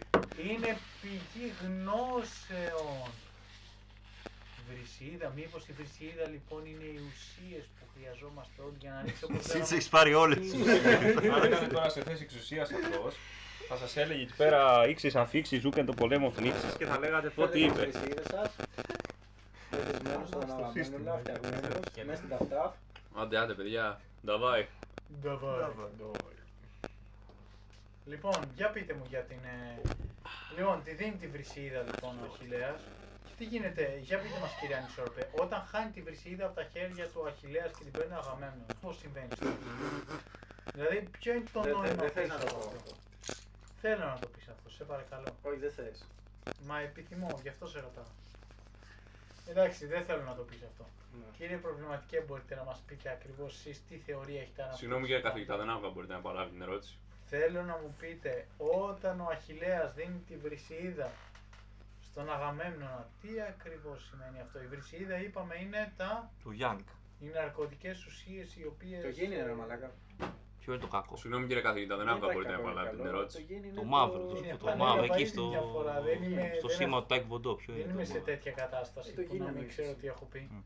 [0.49, 3.09] Είναι πηγή γνώσεων.
[4.69, 9.37] Βρυσίδα, μήπως η βρυσίδα λοιπόν είναι οι ουσίες που χρειαζόμαστε όλοι για να ρίξει όπως
[9.37, 9.75] Εσύ τις λέγαμε.
[9.75, 10.37] έχεις πάρει όλες.
[11.35, 13.11] Αν ήταν τώρα σε θέση εξουσίας αυτό,
[13.69, 17.47] θα σας έλεγε εκεί πέρα ήξεις αφήξει, ζούκεν το πολέμο θλίψη και θα λέγατε πω
[17.47, 17.89] τι είπε.
[19.77, 20.27] Θέλετε τις βρυσίδες σας.
[20.27, 22.75] Δεδεσμένος στον αναλαμβάνουλα, φτιαγμένος, μέσα στην ταυτά.
[23.15, 23.99] Άντε, άντε, παιδιά.
[24.25, 24.67] Νταβάι.
[25.21, 25.71] Νταβάι.
[28.05, 29.39] Λοιπόν, για πείτε μου για την...
[29.43, 29.81] ε,
[30.57, 32.81] Λοιπόν, τη δίνει τη βρυσίδα λοιπόν ο Αχιλέας.
[33.25, 37.05] Και τι γίνεται, για πείτε μας κύριε Ανισόρπε, όταν χάνει τη βρυσίδα από τα χέρια
[37.07, 39.47] του Αχιλέας και την παίρνει ο Αγαμέμνων, πώς συμβαίνει αυτό;
[40.73, 42.77] Δηλαδή, ποιο είναι το Δεν- νόημα Δεν θες πίσω να το από πω αυτό.
[42.77, 42.93] αυτό.
[43.81, 45.27] Θέλω να το πεις αυτό, σε παρακαλώ.
[45.47, 45.97] Όχι, δεν θες.
[46.67, 48.09] Μα επιθυμώ, γι' αυτό σε ρωτάω.
[49.49, 50.85] Εντάξει, δεν θέλω να το πεις αυτό.
[51.19, 51.25] Ναι.
[51.37, 54.79] Κύριε Προβληματικέ, μπορείτε να μας πείτε ακριβώς εσείς τι θεωρία έχετε αναπτύξει.
[54.79, 56.97] Συγγνώμη κύριε καθηγητά, δεν άκουγα, μπορείτε να παράβει την ερώτηση.
[57.25, 61.11] Θέλω να μου πείτε, όταν ο Αχιλέας δίνει τη βρυσίδα
[62.01, 66.79] στον Αγαμέμνονα, τι ακριβώς σημαίνει αυτό; Η βρυσίδα είπαμε είναι τα Του Γιάνγκ.
[67.19, 69.01] οι ναρκωτικές ουσίες οι οποίες...
[69.01, 69.91] Το γίνει ρε μαλάκα.
[70.67, 72.73] Ποιο είναι το κακό; Συγγνώμη κύριε καθηγητά, δεν Δεν άκουγα, υπάρχει μπορείτε να κακό ή
[72.73, 73.17] παραλάβετε την καλό.
[73.17, 73.37] ερώτηση.
[73.41, 75.95] Το γίνει Το είναι μαύρο, το, Είναι το πανέλα μαύρο εκεί παρήτη στο, μια φορά,
[76.07, 77.51] δεν είμαι- στο δεν σήμα έχω- του Τάικ Βοντό.
[77.61, 78.29] Ποιο Δεν είναι είμαι το σε μαύρο.
[78.31, 79.71] τέτοια κατάσταση Ε, το που να γίνει μην αμέσως.
[79.75, 80.41] ξέρω τι έχω πει.
[80.51, 80.61] Μμ.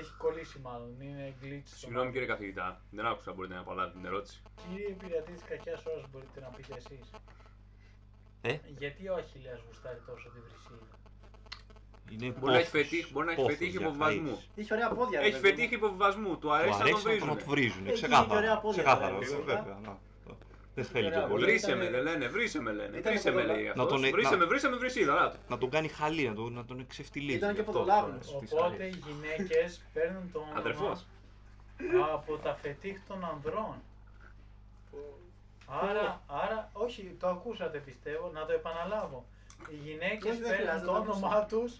[0.00, 1.66] Έχει κολλήσει μάλλον, είναι glitch.
[1.70, 2.12] στο Συγγνώμη μάτι.
[2.16, 4.36] κύριε καθηγητά, δεν άκουσα, μπορείτε να παραλάβετε την ερώτηση.
[4.62, 7.06] Κύριε πειρατή της κακιάς ώρας μπορείτε να πείτε εσείς.
[8.50, 8.52] Ε;
[8.82, 10.86] Γιατί ο Αχιλέας γουστάρει τόσο τη βρυσίδα;
[12.12, 12.88] Είναι Μπορεί να έχει πόθος.
[12.88, 14.36] φετίχ- μπορεί να έχει Πόθος φετίχει για υποβιβασμού.
[14.38, 14.58] χαΐς.
[14.60, 15.20] Είχε ωραία πόδια.
[15.20, 15.56] ρε Έχει παιδί μου.
[15.56, 17.28] φετίχει υποβιβασμού, του Του αρέσει να τον αρέσει να βρίζουν.
[17.28, 17.86] τον βρίζουν.
[17.86, 18.58] Έχει και ωραία Ξεκάθαρα.
[18.60, 19.18] πόδια, Ξεκάθαρα.
[19.18, 19.62] ρε, αυτό, βέβαια.
[19.62, 19.78] Βέβαια.
[19.86, 19.92] να.
[20.74, 21.32] Δεν θέλει και ωραία πολύ.
[21.40, 21.46] πόδια.
[21.46, 22.96] Βρίσε με, Ήτανε- λένε, βρίσε με, λένε.
[22.98, 23.88] Ήτανε Βρίσε με, ποδολά- λέει Να αυτός.
[24.00, 25.36] τον- Βρίσε να- με, βρίσε με, βρυσίδα, να το.
[25.48, 27.36] Να τον κάνει χαλί, να τον, να τον εξευτυλίζει.
[27.36, 28.26] Ήταν και Αυτό ποδολάβρος.
[28.26, 28.98] τώρα, στις Οπότε οι αρέσει.
[29.06, 31.06] γυναίκες παίρνουν το όνομα Αδερφός.
[32.14, 33.74] από τα φετίχ των ανδρών.
[35.90, 39.24] Άρα, άρα, όχι, το ακούσατε πιστεύω, να το επαναλάβω.
[39.70, 41.72] Οι γυναίκες Όχι, δεν παίρνουν χρειάζεται το να το όνομά τους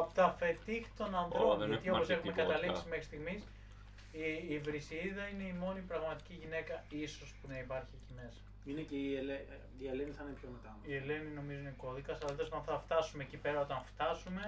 [0.00, 1.58] από τα φετίχ των ανδρών.
[1.58, 2.46] δεν γιατί έχουμε όπως αρχική έχουμε podcast.
[2.46, 3.42] καταλήξει μέχρι στιγμής,
[4.12, 8.40] η, η Βρυσίδα είναι η μόνη πραγματική γυναίκα ίσως που να υπάρχει εκεί μέσα.
[8.64, 9.36] Είναι και η, Ελέ...
[9.78, 10.76] η Ελένη θα είναι πιο μετά.
[10.90, 14.42] Η Ελένη νομίζω είναι κώδικας, αλλά τέλος πάντων θα φτάσουμε εκεί πέρα όταν φτάσουμε.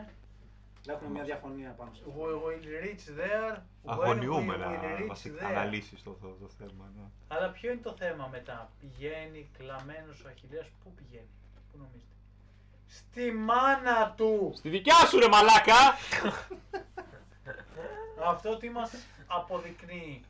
[0.86, 2.20] Να έχουμε μια διαφωνία πάνω σε αυτό.
[2.20, 6.48] We will reach there; when Αγωνιούμενα we will reach βασικά there; αναλύσεις το, το, το
[6.58, 6.84] θέμα.
[6.96, 7.06] ναι.
[7.28, 10.66] Αλλά ποιο είναι το θέμα μετά; Πηγαίνει κλαμμένος ο Αχιλέας.
[10.84, 11.28] Πού πηγαίνει;
[11.70, 12.13] Πού νομίζετε;
[12.96, 14.52] Στη μάνα του.
[14.56, 15.96] Στη δικιά σου ρε μαλάκα!
[18.26, 18.90] Αυτό τι μας
[19.26, 20.24] αποδεικνύει.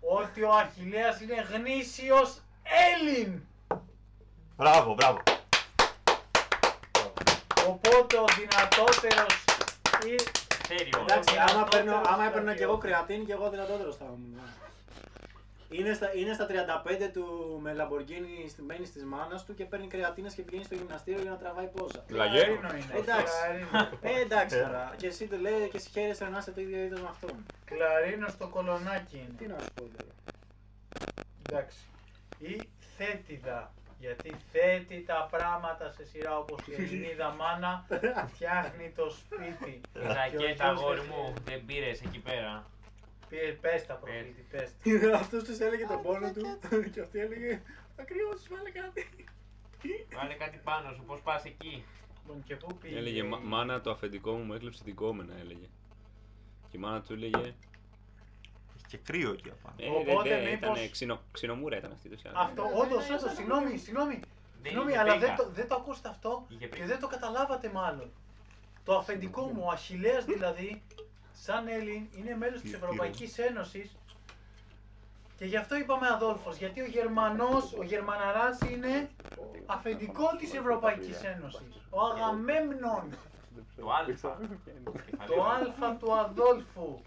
[0.00, 3.42] Ότι ο Αχιλέας είναι γνήσιος Έλλην.
[4.56, 5.18] Μπράβο, μπράβο.
[7.68, 9.44] Οπότε ο δυνατότερος
[10.06, 10.30] ή-
[10.66, 10.98] Θέριο.
[11.00, 13.06] Εντάξει, άμα, δυνατότερος παίρνω, άμα έπαιρνα και εγώ στρατιώτης.
[13.06, 14.40] κρεατίνη και εγώ δυνατότερος θα ήμουν.
[15.72, 20.34] Είναι στα, είναι στα 35 του με Λαμπορκίνη στημένη τη μάνας του και παίρνει κρεατίνες
[20.34, 22.04] και πηγαίνει στο γυμναστήριο για να τραβάει πόζα.
[22.08, 22.58] Λαγέρο.
[22.58, 22.98] Κλαρίνο είναι.
[22.98, 23.32] Εντάξει.
[23.40, 23.98] Κλαρίνος.
[24.02, 24.94] Ε, εντάξει τώρα.
[24.96, 27.44] Και εσύ το λέει και εσύ χαίρεσαι να είσαι το ίδιο είδος με αυτόν.
[27.64, 29.54] Κλαρίνος στο κολονάκι Τι είναι.
[29.54, 30.12] να σου πω τώρα.
[31.48, 31.78] Εντάξει.
[32.38, 32.60] Ή
[32.96, 33.72] θέτιδα.
[33.98, 37.86] Γιατί θέτει τα πράγματα σε σειρά όπως η Ελληνίδα μάνα
[38.34, 39.80] φτιάχνει το σπίτι.
[39.94, 42.66] Η ρακέτα, αγόρι μου, δεν πήρες εκεί πέρα.
[43.32, 44.70] Πε- Πες τα προφήτη, πες
[45.10, 45.16] τα.
[45.18, 47.62] Αυτό του έλεγε τον πόνο του και αυτή έλεγε
[47.96, 49.06] Θα κρυώσει, βάλε κάτι.
[50.16, 51.84] Βάλε κάτι πάνω σου, πώ πα εκεί.
[52.22, 52.96] Λοιπόν, και πού πήγε.
[52.98, 55.66] Έλεγε «Μα- μάνα το αφεντικό μου μου έκλεψε την κόμενα, έλεγε.
[56.70, 57.36] Και η μάνα του έλεγε.
[58.74, 59.74] Έχει και κρύο εκεί απάνω.
[59.78, 63.76] Ε, Οπότε δεν, δεν, μήπως- ήταν ξινο, ξινομούρα ήταν αυτή το Αυτό, όντω, όντω, συγγνώμη,
[63.78, 64.20] συγγνώμη.
[64.62, 65.26] Συγγνώμη, είχε αλλά πρίκα.
[65.26, 66.86] δεν το, δεν το ακούσατε αυτό Είχε και πρίκα.
[66.86, 68.10] δεν το καταλάβατε μάλλον.
[68.84, 70.82] Το αφεντικό μου, ο Αχιλέας δηλαδή,
[71.32, 73.96] σαν Έλλην, είναι μέλος της Τι- Ευρωπαϊκής Ένωσης
[75.38, 79.10] και γι' αυτό είπαμε Αδόλφος, γιατί ο Γερμανός, ο Γερμαναράς είναι
[79.66, 81.86] αφεντικό της Ευρωπαϊκής Ένωσης.
[81.90, 83.02] Ο Αγαμέμνων,
[83.76, 84.38] Το άλφα.
[85.26, 85.42] το
[85.82, 87.00] α του Αδόλφου.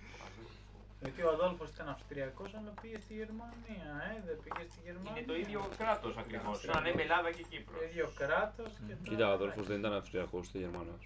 [1.02, 5.12] Γιατί ο Αδόλφος ήταν Αυστριακός, αλλά πήγε στη Γερμανία, ε, δεν πήγε στη Γερμανία.
[5.18, 6.60] Είναι το ίδιο κράτος ακριβώς.
[6.60, 7.78] Σαν να λέμε Ελλάδα και Κύπρος.
[7.80, 11.02] Το ίδιο κράτος και τα- Κοίτα, ο Αδόλφος δεν ήταν Αυστριακός ούτε Γερμανός.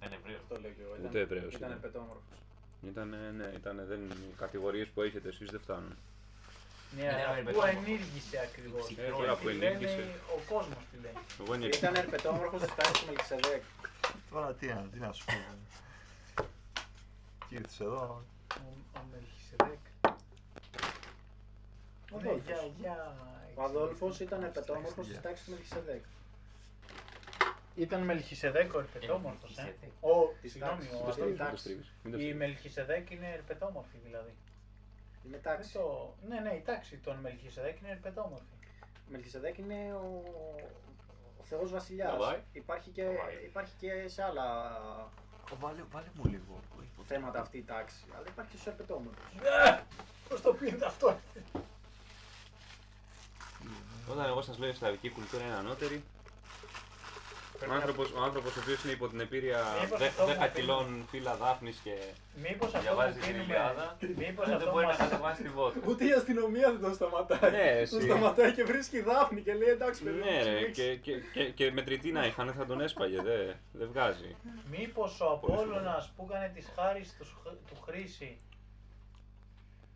[0.00, 0.40] Δεν Εβραίος.
[0.42, 0.94] Αυτό λέω και εγώ.
[1.06, 1.80] Ούτε Εβραίος Ήταν ήταν.
[1.80, 2.38] πετόμορφος.
[2.86, 5.96] Ήταν, ναι, ήταν, δεν, οι κατηγορίες που έχετε εσείς δεν φτάνουν.
[6.96, 7.74] Ναι, Δεν αλλά είναι πού πετώμορφος.
[7.86, 8.90] ενήργησε ακριβώς.
[8.90, 10.14] Ε, Γιατί τώρα που λένε ενήργησε.
[10.36, 11.12] Ο κόσμος τι λέει.
[11.40, 13.62] Εγώ είναι Ήταν ερπετόμορφο τη τάξη του Μελισεδέκ.
[14.30, 15.32] Τώρα τι, να- τι να σου πω.
[17.48, 18.22] Τι ήρθες εδώ.
[18.56, 19.78] Ο, ο Μελχισεδέκ.
[22.12, 22.44] Ο Ναι, Αδόλφος.
[22.46, 23.16] για, για...
[23.54, 25.20] Ο Αδόλφος ήταν επετόμορφο Στα τη εξηγιά.
[25.20, 26.02] τάξη του Μελχισεδέκ.
[27.76, 29.62] Ήταν Μελχισεδέκ ο ερπετόμορφος, ε.
[29.62, 29.90] Μελχισεδέκ.
[30.00, 31.26] Ο, Της συγγνώμη, τάξης, ο της Αδόλφος.
[31.26, 31.60] Μην το τάξης.
[31.60, 31.92] στρίβεις.
[32.02, 32.38] Μην το Η στρίβεις.
[32.38, 34.34] Μελχισεδέκ είναι ερπετόμορφη δηλαδή.
[35.24, 35.72] Είναι Δεν τάξη.
[35.72, 36.14] το...
[36.28, 38.54] Ναι, ναι, η τάξη των Μελχισεδέκ είναι ερπετόμορφη.
[38.82, 40.22] Ο Μελχισεδέκ είναι ο,
[41.40, 42.08] ο Θεός Βασιλιάς.
[42.16, 42.40] Τραβάει.
[42.52, 43.44] Υπάρχει, και, Τραβάει.
[43.44, 44.46] υπάρχει και σε άλλα
[45.60, 46.60] Βάλε, βάλε μου λίγο.
[47.06, 48.04] θέματα αυτή η τάξη.
[48.16, 49.32] Αλλά υπάρχει και στους ερπετόμορφους.
[50.28, 51.18] Πώς το πίνετε αυτό.
[54.10, 56.04] Όταν εγώ σας λέω η σλαβική κουλτούρα είναι ανώτερη,
[57.60, 60.24] ο Πρέπει να- άνθρωπος, ο άνθρωπος ο οποίος είναι υπό την επίρρεια Μήπως δε- αυτό
[60.26, 61.94] 10 που κιλών φύλλα δάφνης και
[62.46, 63.44] Μήπως αυτό διαβάζει που την πίνουμε...
[63.44, 65.00] Ιλιάδα, Μήπως δεν αυτό μπορεί να μας...
[65.04, 65.80] κατεβάσει τη βότκα.
[65.88, 67.50] Ούτε η αστυνομία δεν τον σταματάει.
[67.50, 67.92] Ναι, εσύ.
[67.92, 70.18] Τον σταματάει και βρίσκει δάφνη και λέει εντάξει παιδί.
[70.18, 70.82] Ναι μου, ρε, σφίξε».
[70.82, 74.36] και, και, και, και μετρητή να είχαν θα τον έσπαγε, δεν δε βγάζει.
[74.70, 78.38] Μήπως ο Πολύ Απόλλωνας που έκανε τις χάρης τους, Σχ- του Χρήση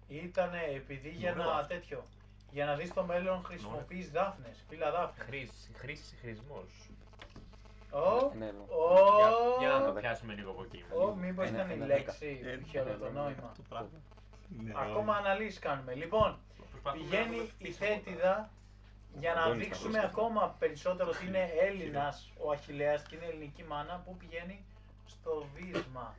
[0.08, 1.66] ήταν επειδή για Ωραίο να αυτό.
[1.74, 2.04] τέτοιο,
[2.50, 5.26] για να δεις το μέλλον χρησιμοποιείς δάφνες, φύλλα δάφνες.
[5.26, 6.68] Χρήση, χρήση, χρησμός.
[7.94, 8.52] Ω, Ναι, ναι.
[8.68, 10.84] ω, Για, για να το πιάσουμε λίγο από εκεί.
[10.94, 12.56] ω, μήπως Ένα- ήταν η ένα λέξη δέκα.
[12.58, 13.52] που είχε όλο το Ένα- νόημα.
[13.56, 13.88] το πράγμα.
[14.64, 15.94] Ναι, Ακόμα αναλύσεις κάνουμε.
[15.94, 16.38] Λοιπόν,
[16.70, 18.50] Προσπαθούμε να πηγαίνει το η πείσουμε από Θέτιδα
[19.20, 20.12] για να Αντώνης δείξουμε Παυλός.
[20.12, 24.64] ακόμα περισσότερο ότι είναι Έλληνας ο Αχιλέας και είναι ελληνική μάνα που πηγαίνει
[25.06, 26.14] στο βίσμα.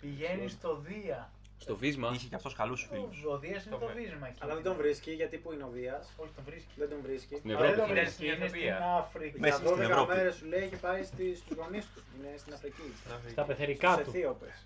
[0.00, 1.30] Πηγαίνει στο Δία.
[1.58, 3.24] Στο βίσμα, Είχε και αυτός καλούς φίλους.
[3.24, 4.38] Ο Δίας είναι Το το με- βίσμα εκεί.
[4.42, 5.96] Αλλά δεν τον βρίσκει γιατί που είναι ο Δία.
[6.16, 6.72] Όχι, τον βρίσκει.
[6.76, 7.34] Δεν τον βρίσκει.
[7.36, 7.88] στην Αλλά δεν Ευρώπη.
[7.88, 8.94] τον Είναι βρίσκει, στην είναι στην Αιθιοπία.
[9.02, 9.38] Αφρική.
[9.40, 10.12] Μέσα Για στην 12 Ευρώπη.
[10.14, 12.00] μέρες σου λέει έχει πάει στις- στους γονείς του.
[12.14, 12.82] Είναι στην Αφρική.
[12.88, 13.30] εκεί.
[13.34, 14.10] Στα πεθερικά Στους του.
[14.10, 14.56] Αιθίωπες.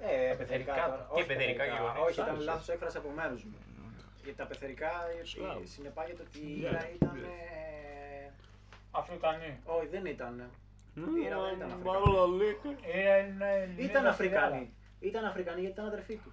[0.00, 0.72] Ε, πεθερικά πεθερικά.
[0.74, 0.80] του.
[0.90, 1.04] τώρα.
[1.08, 1.76] Και Όχι πεθερικά πεθερικά.
[1.76, 2.02] γεγονός.
[2.06, 2.44] Όχι, ήταν Άλλος.
[2.50, 3.56] λάθος έκφραση από μέρους μου.
[4.22, 5.58] Γιατί τα πεθερικά ε, Σλάβ.
[5.74, 6.68] συνεπάγεται ότι η Ναι.
[6.68, 7.16] Ήρα ήταν.
[7.24, 8.32] ε,
[9.00, 9.52] Αφρικανή.
[9.76, 10.34] Όχι, δεν ήταν.
[11.26, 14.64] Ήρα δεν ήταν Είναι, είναι, Ήταν είναι Αφρικανή.
[15.00, 16.32] Ήταν Αφρικανή γιατί ήταν αδερφή του.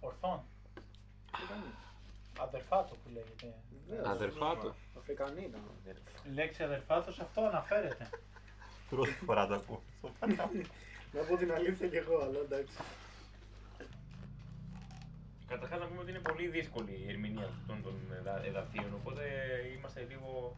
[0.00, 0.42] Ορθόν.
[1.32, 1.74] Αφρικανή.
[2.38, 3.54] Αδερφά του που λέγεται.
[3.88, 4.08] Βεβαίως.
[4.08, 4.74] Αδερφά του.
[4.98, 5.60] Αφρικανή ήταν.
[6.24, 8.10] Η λέξη αδερφά του σε αυτό αναφέρεται.
[8.90, 9.82] Πρώτη φορά το ακούω.
[11.12, 12.76] Να πω την αλήθεια κι εγώ, αλλά εντάξει.
[15.46, 19.22] Καταρχάς να πούμε ότι είναι πολύ δύσκολη η ερμηνεία αυτών των εδα- εδαφείων, οπότε
[19.76, 20.56] είμαστε λίγο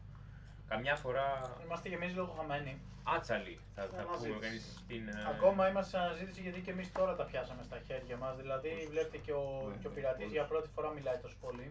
[0.69, 1.27] καμιά φορά
[1.65, 2.73] Είμαστε και εμείς λίγο χαμένοι.
[3.17, 4.29] άτσαλοι, θα, θα Αναζήτηση.
[4.29, 5.03] πούμε κανείς στην...
[5.09, 8.37] ε, Ακόμα είμαστε σε αναζήτηση γιατί και εμείς τώρα τα πιάσαμε στα χέρια μας.
[8.43, 10.37] Δηλαδή, βλέπετε και ο, Ναι, και ο ναι, πειρατής πολύ.
[10.37, 11.67] για πρώτη φορά μιλάει τόσο πολύ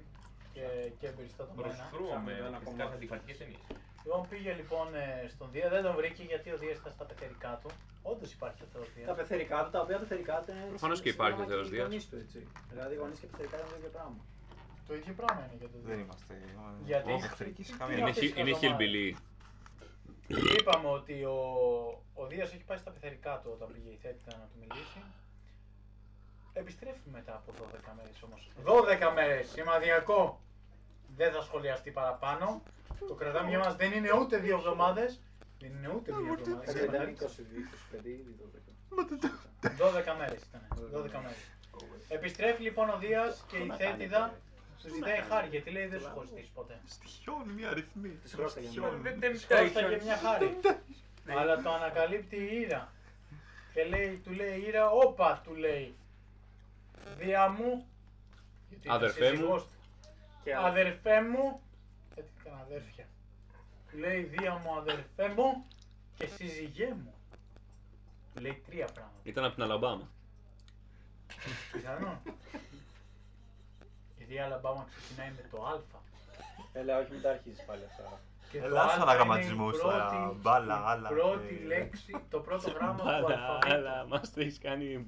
[0.53, 0.63] και,
[0.99, 1.67] και εμπεριστατωμένα.
[1.67, 2.89] Προσφρούμε Ψάχνουμε ένα φυσικά κομμάτι.
[2.91, 3.61] σε αντιφατικές ταινίες.
[4.03, 7.51] Λοιπόν, πήγε λοιπόν ε, στον Δία, δεν τον βρήκε γιατί ο Δίας ήταν στα πεθερικά
[7.61, 7.69] του.
[8.11, 9.13] Όντως υπάρχει ο Θεός Τα Δία.
[9.19, 10.65] πεθερικά του, τα οποία πεθερικά του είναι.
[10.75, 11.87] Προφανώς και συν- υπάρχει ο σύντομα Θεός και οι Δίας.
[11.87, 12.39] γονείς του, έτσι.
[12.71, 14.19] Δηλαδή, οι γονείς και πεθερικά είναι το ίδιο πράγμα.
[14.87, 16.03] Το ίδιο πράγμα είναι για τον Δεν Δία.
[16.03, 16.33] είμαστε.
[16.85, 18.87] Γιατί; Όχι εχθρική σε Είναι καμία Είναι, αυτές χι- τις είναι εβδομάδες.
[18.89, 19.07] hillbilly.
[20.59, 21.37] Είπαμε ότι ο,
[22.13, 24.99] ο Δίας έχει πάει στα πεθερικά του όταν πήγε η Θέτητα να του μιλήσει.
[26.53, 28.49] Επιστρέφει μετά από 12 μέρες όμως.
[28.63, 30.41] 12 μέρες, σημαδιακό.
[31.15, 32.61] Δεν θα σχολιαστεί παραπάνω.
[33.07, 35.19] Το κρατάμε για μας δεν είναι ούτε δύο εβδομάδες.
[35.59, 36.73] Δεν είναι ούτε δύο εβδομάδες.
[36.73, 37.43] Δεν ήταν Είναι 20,
[37.91, 39.29] 25 ήδη 12.
[39.77, 40.61] 12 μέρες ήταν.
[40.91, 41.51] 12 μέρες.
[42.07, 44.46] Επιστρέφει λοιπόν ο Δίας και η Θέτηδα του
[44.81, 46.79] ζητάει χάρη γιατί λέει δεν σου έχω ζητήσει ποτέ.
[46.85, 48.09] Στοιχιώνει μια αριθμή.
[48.09, 49.01] Της χρώσταγε Στοιχιώνει.
[49.01, 50.59] Δεν δεν Σκόσταγε μια χάρη.
[51.27, 52.91] Αλλά το ανακαλύπτει η Ήρα.
[53.73, 55.95] Και λέει, του λέει η Ήρα, όπα, του λέει.
[57.17, 57.87] Δία μου.
[58.69, 59.67] γιατί είναι Αδερφέ σύζυγός μου.
[59.67, 60.09] του.
[60.43, 61.61] Και Αδερφέ μου.
[62.13, 63.07] Γιατί ήταν αδέρφια.
[63.91, 65.65] Του λέει, Δία μου, αδερφέ μου
[66.15, 67.13] και σύζυγέ μου.
[68.35, 69.19] Του λέει τρία πράγματα.
[69.23, 70.09] Ήταν από την Αλαμπάμα.
[71.71, 72.21] Πιθανό.
[74.27, 75.79] Γιατί η Αλαμπάμα ξεκινάει με το Α.
[76.73, 78.19] Έλα, όχι, μην τα αρχίσει πάλι αυτά.
[78.51, 82.15] Και Έλα, Α σαν είναι η αγραμματισμούς τώρα, πρώτη- μπάλα, η άλλα, Πρώτη ε, λέξη,
[82.29, 83.73] το πρώτο γράμμα του Αλλά, αλφαβήτου.
[83.73, 85.07] αλλά, μας το έχεις κάνει...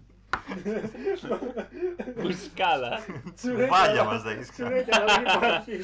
[2.15, 2.99] Μπουσκάλα.
[3.35, 4.69] Τσουβάλια μας τα έχεις κάνει.
[4.69, 5.77] Συνέχεια, αλλά δεν υπάρχει.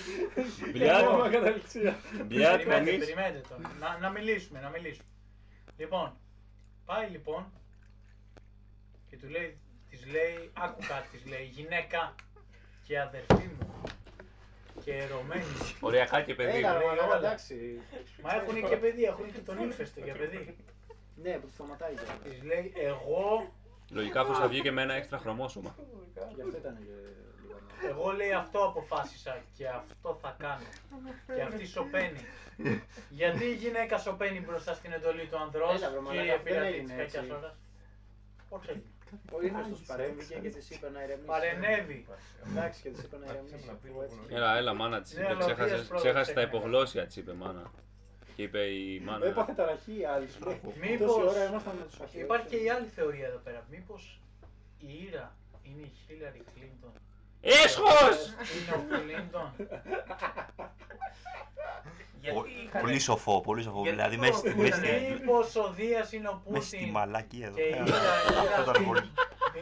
[0.71, 1.03] Μπλιάτ.
[1.03, 1.95] Ακόμα καταληξία.
[2.25, 2.97] Μπλιάτ Περιμένετε, κανείς.
[3.05, 3.61] περιμένετε τώρα.
[3.79, 5.07] Να, να μιλήσουμε, να μιλήσουμε.
[5.77, 6.17] Λοιπόν,
[6.85, 7.45] πάει λοιπόν
[9.09, 9.57] και του λέει,
[9.89, 12.15] της λέει, άκου κάτι, της λέει, γυναίκα
[12.87, 13.73] και αδερφή μου
[14.83, 15.43] και ερωμένη.
[15.79, 16.57] Οριακά και παιδί.
[16.57, 17.17] Έλα, λέει ρε, μαλάκα, όλα.
[17.17, 17.81] εντάξει.
[18.23, 20.55] Μα έχουν και παιδί, έχουν και τον ύφεστο για παιδί.
[21.15, 22.17] Ναι, που τους σταματάει κιόλας.
[22.23, 23.51] Της λέει, εγώ,
[23.89, 25.75] Λογικά αυτός θα βγει και με ένα έξτρα χρωμόσωμα.
[26.35, 26.83] Γι' αυτό ήταν και
[27.41, 27.59] λίγο.
[27.81, 30.65] να- εγώ λέει αυτό αποφάσισα και αυτό θα κάνω.
[31.35, 32.19] Και αυτή σωπαίνει.
[33.09, 36.71] Γιατί η γυναίκα σωπαίνει μπροστά στην εντολή του ανδρός, Έλα, βρε, μαλάκα, κύριε δεν πειρατή
[36.71, 38.83] της έγινε κακιάς έτσι.
[39.11, 39.21] Ώρας.
[39.31, 39.57] Πώς έγινε.
[39.57, 41.27] Ο ύφεστος παρέμβηκε και της είπε να ηρεμήσει.
[41.27, 42.05] Παρενέβη.
[42.49, 43.69] Εντάξει, και της είπε να ηρεμήσει.
[43.73, 44.17] αφού έτσι.
[44.29, 45.29] Έλα, έλα, μάνα της Ναι, είπε.
[45.31, 46.57] αλλά ο Ξέχασες, Δίας πρώτα ξέχασε τα ξέχασε.
[46.57, 47.71] υπογλώσια της είπε μάνα.
[48.35, 49.25] Και είπε η μάνα.
[49.25, 50.27] Έπαθε ταραχή η άλλη.
[50.81, 52.23] Μήπως- Τόση ώρα ήμασταν με τους αρχαίους.
[52.23, 53.65] Υπάρχει και η άλλη θεωρία εδώ πέρα.
[53.69, 54.19] Μήπως
[54.79, 56.91] η Ήρα είναι η Χίλαρη Κλίντον;
[57.41, 58.33] Έσχος!
[58.55, 59.51] Είναι ο Κλίντον.
[62.25, 62.81] Γιατί Πο- είχαν...
[62.81, 63.79] Πολύ σοφό, πολύ σοφό.
[63.81, 66.75] Γιατί Δηλαδή το μέσα στη, μέσα ήτανε- στη, Μήπως ο Δίας είναι ο μέσα στη
[66.77, 67.75] Πούτιν; μαλακία εδώ Και πέρα.
[67.75, 69.03] ήταν- ήταν Αυτό ήταν αυτή- πολύ.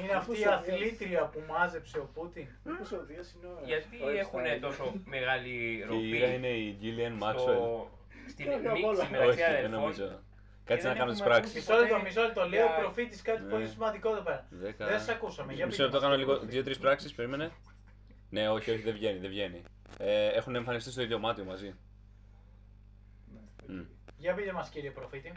[0.01, 4.09] Είναι αυτή η αθλήτρια που μάζεψε ο Πούτιν; Μήπως ο Δίας είναι ο- Γιατί ο
[4.24, 4.61] έχουν Einstein.
[4.68, 4.84] τόσο
[5.16, 5.53] μεγάλη
[5.89, 7.39] Και η Ήρα ροπή είναι η Gillian Maxwell.
[7.45, 7.55] στο...
[8.32, 8.86] στην Κάποια απ' όλα.
[8.88, 9.72] μίξη Όχι, μεταξύ δεν αδελφών.
[9.80, 10.07] νομίζω.
[10.66, 11.55] Και Κάτσε να δεν κάνω τις έχουμε πράξεις.
[11.55, 12.41] Μισό λεπτό, μισό λεπτό.
[12.51, 13.49] Λέει ο Για- προφήτης κάτι Ναι.
[13.53, 14.45] πολύ σημαντικό εδώ πέρα.
[14.49, 14.86] Δέκα.
[14.86, 15.53] Δεν σας ακούσαμε.
[15.53, 16.05] Για Μισό πείτε λεπτό, μας.
[16.05, 17.14] κάνω λίγο δύο-τρεις πράξεις.
[17.14, 17.51] Περίμενε.
[18.30, 19.61] Ναι, όχι, όχι, δεν βγαίνει, δεν βγαίνει.
[19.97, 21.76] Ε, έχουν εμφανιστεί στο ίδιο μάτι μαζί.
[24.24, 24.32] Ναι.
[24.32, 24.32] Μμ.
[24.32, 25.32] Για πείτε μας κύριε προφήτη.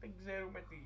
[0.00, 0.76] δεν ξέρουμε τι...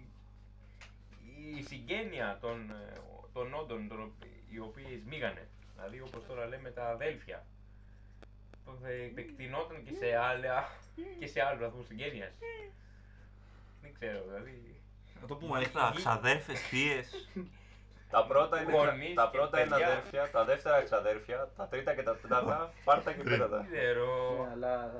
[1.58, 2.92] η συγγένεια των, ε,
[3.32, 5.48] των όντων των, οπ- οι οποίοι σμίγανε.
[5.74, 7.46] Δηλαδή όπως τώρα λέμε τα αδέλφια.
[8.64, 10.68] Το θα επεκτηνόταν και σε, άλλα,
[11.18, 12.32] και σε άλλους βαθμούς συγγένειας.
[13.82, 14.80] Δεν ξέρω, δηλαδή...
[15.20, 15.92] Να το πούμε ανοιχτά.
[15.94, 17.28] Ξαδέρφες, θείες.
[18.10, 19.86] Τα πρώτα είναι, Γονείς τα και πρώτα είναι παιδιά.
[19.86, 23.56] αδέρφια, τα δεύτερα εξαδέρφια, τα τρίτα και τα τέταρτα πάρτα και πέτατα.
[23.56, 24.42] Δεν ξέρω...
[24.44, 24.92] Ναι, αλλά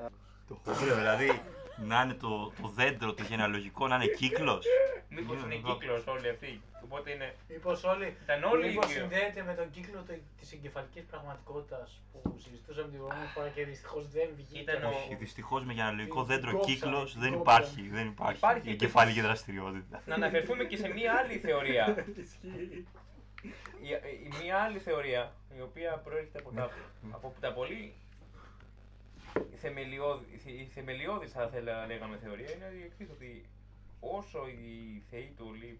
[0.47, 1.41] Το χωρίο, δηλαδή
[1.77, 4.65] να είναι το, το δέντρο, το γενεαλογικό, να είναι κύκλος.
[5.09, 5.77] Μήπως Ναι, είναι εδώ.
[5.77, 6.61] κύκλος όλοι αυτοί.
[6.83, 7.35] Οπότε είναι...
[7.49, 8.99] Μήπως όλοι, Ήταν όλοι μήπως ίδιο.
[8.99, 14.09] συνδέεται με τον κύκλο το- της εγκεφαλικής πραγματικότητας που συζητούσαμε την προηγούμενη φορά και δυστυχώς
[14.09, 14.59] δεν βγήκε.
[14.71, 17.57] Ήταν ο- Όχι, δυστυχώς με γενεαλογικό Την δέντρο κόψαμε, κύκλος την δεν κόψαμε.
[17.65, 17.89] υπάρχει.
[17.89, 18.37] Δεν υπάρχει.
[18.37, 20.01] Υπάρχει Η και- εγκεφαλική δραστηριότητα.
[20.05, 21.85] Να αναφερθούμε και σε μία άλλη θεωρία.
[23.87, 23.87] η,
[24.25, 26.69] η μία άλλη θεωρία, η οποία προέρχεται από τα,
[27.11, 27.93] από τα πολύ
[29.55, 33.45] θεμελιώδη, η θεμελιώδης θα θέλα, λέγαμε θεωρία, είναι η εξής, ότι
[33.99, 35.79] όσο οι θεοί του, Ολύ,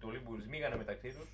[0.00, 1.28] του Ολύμπου σμίγανε μεταξύ τους,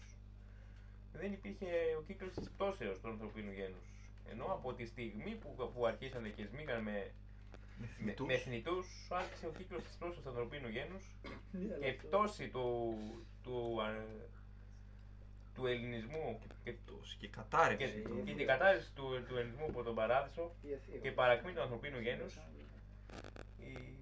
[1.13, 1.67] δεν υπήρχε
[1.99, 3.85] ο κύκλος της πτώσεως του ανθρωπίνου γένους.
[4.31, 7.11] Ενώ από τη στιγμή που, που αρχίσανε και σμίγανε με,
[7.99, 11.05] με, με θνητούς, άρχισε ο κύκλος της πτώσεως του ανθρωπίνου γένους
[11.81, 12.97] και η πτώση του,
[13.43, 14.33] του, α-
[15.55, 16.77] του ελληνισμού και, Και
[17.19, 18.03] και, κατάρρευση.
[18.25, 20.53] και την κατάρρευση του, του ελληνισμού από τον παράδεισο
[21.03, 22.35] και παρακμή του ανθρωπίνου γένους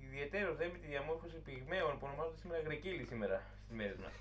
[0.06, 4.12] ιδιαίτερος δε με τη διαμόρφωση πυγμαίων που ονομάζονται σήμερα γρεκύλοι σήμερα στις μέρες μας.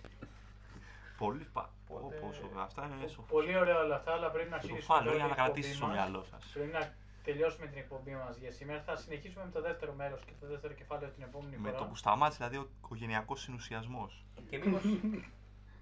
[1.17, 1.69] Πολύ πα.
[1.87, 3.27] Οπότε- Όπως, αυτά είναι σοφό.
[3.33, 5.77] Πολύ ωραία όλα αυτά, αλλά πρέπει να κλείσουμε Σοφά τώρα λόγια την να κρατήσει εκπομπή
[5.77, 5.95] στο μας.
[5.95, 6.43] μυαλό σας.
[6.53, 8.81] Πρέπει να τελειώσουμε την εκπομπή μας για σήμερα.
[8.81, 11.79] Θα συνεχίσουμε με το δεύτερο μέρος και το δεύτερο κεφάλαιο την επόμενη Με φορά.
[11.79, 14.25] το που σταμάτησε δηλαδή ο οικογενειακό συνουσιασμός.
[14.49, 14.81] Και μήπως,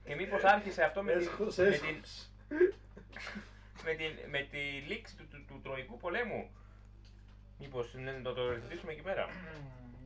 [0.09, 2.29] και μήπως άρχισε αυτό με, την, Έσχος, με, έσχος.
[2.47, 2.73] την,
[3.85, 4.57] με, την, με τη
[4.87, 6.49] λήξη του, του, του Τροϊκού πολέμου.
[7.59, 9.25] Μήπως ναι, το, το ρυθμίσουμε εκεί πέρα.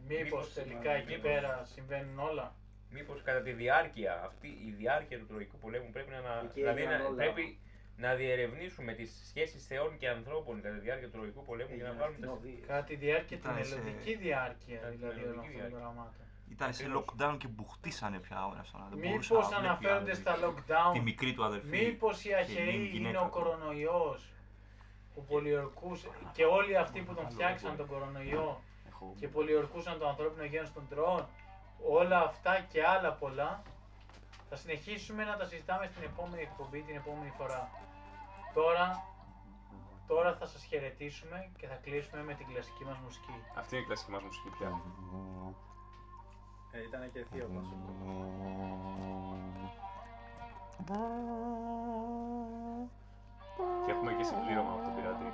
[0.07, 2.55] Μήπως Μήπως- τελικά εκεί μήπως- πέρα συμβαίνουν όλα.
[2.89, 7.01] Μήπως κατά τη διάρκεια, αυτή η διάρκεια του Τροϊκού πολέμου πρέπει να, Εκεί δηλαδή, έγιναν
[7.01, 7.15] να, όλα.
[7.15, 7.57] πρέπει
[7.97, 11.93] να διερευνήσουμε τις σχέσεις θεών και ανθρώπων κατά τη διάρκεια του Τροϊκού πολέμου για να
[11.93, 15.53] βάλουμε τα, Κατά τη διάρκεια, την Ήταν σε- μελλοντική διάρκεια Κατά τη δηλαδή όλων μελλοντική
[15.55, 15.77] αυτών των διάρκεια.
[15.79, 16.22] πραγμάτων.
[16.53, 17.05] Ήταν σε Ακριβώς.
[17.05, 18.89] lockdown και μπουχτίσανε πια ο ένας τον άλλο.
[18.95, 20.19] Δεν μπορούσε Μήπως να βλέπει αναφέρονται άλλο.
[20.21, 21.67] στα Τη lockdown, μικρή του αδερφή.
[21.67, 23.29] μήπως οι και αχαιοί γίνει είναι γυναίκα ο του.
[23.29, 24.19] κορονοϊός
[25.13, 30.45] που πολιορκούσε και όλοι αυτοί που τον φτιάξαν τον κορονοϊό Έχω- και πολιορκούσαν το ανθρώπινο
[30.45, 31.25] γένος των τρώων,
[31.89, 33.61] όλα αυτά και άλλα πολλά
[34.49, 37.69] θα συνεχίσουμε να τα συζητάμε στην επόμενη εκπομπή την επόμενη φορά.
[38.53, 39.03] Τώρα,
[40.07, 43.35] τώρα θα σας χαιρετήσουμε και θα κλείσουμε με την κλασική μας μουσική.
[43.55, 44.69] Αυτή είναι η κλασική μας μουσική πια.
[46.75, 47.65] Ε, ήταν και θείο μας.
[53.85, 55.29] Και έχουμε και συμπλήρωμα από τον πειρατή.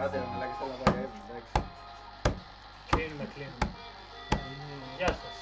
[0.00, 1.52] Άντε, ρε μαλάκες, θέλω να πάω για ύπνο, εντάξει.
[2.90, 3.66] Κλείνουμε, κλείνουμε.
[4.96, 5.36] Γεια σας.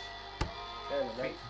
[0.92, 1.38] Έλα, εντάξει.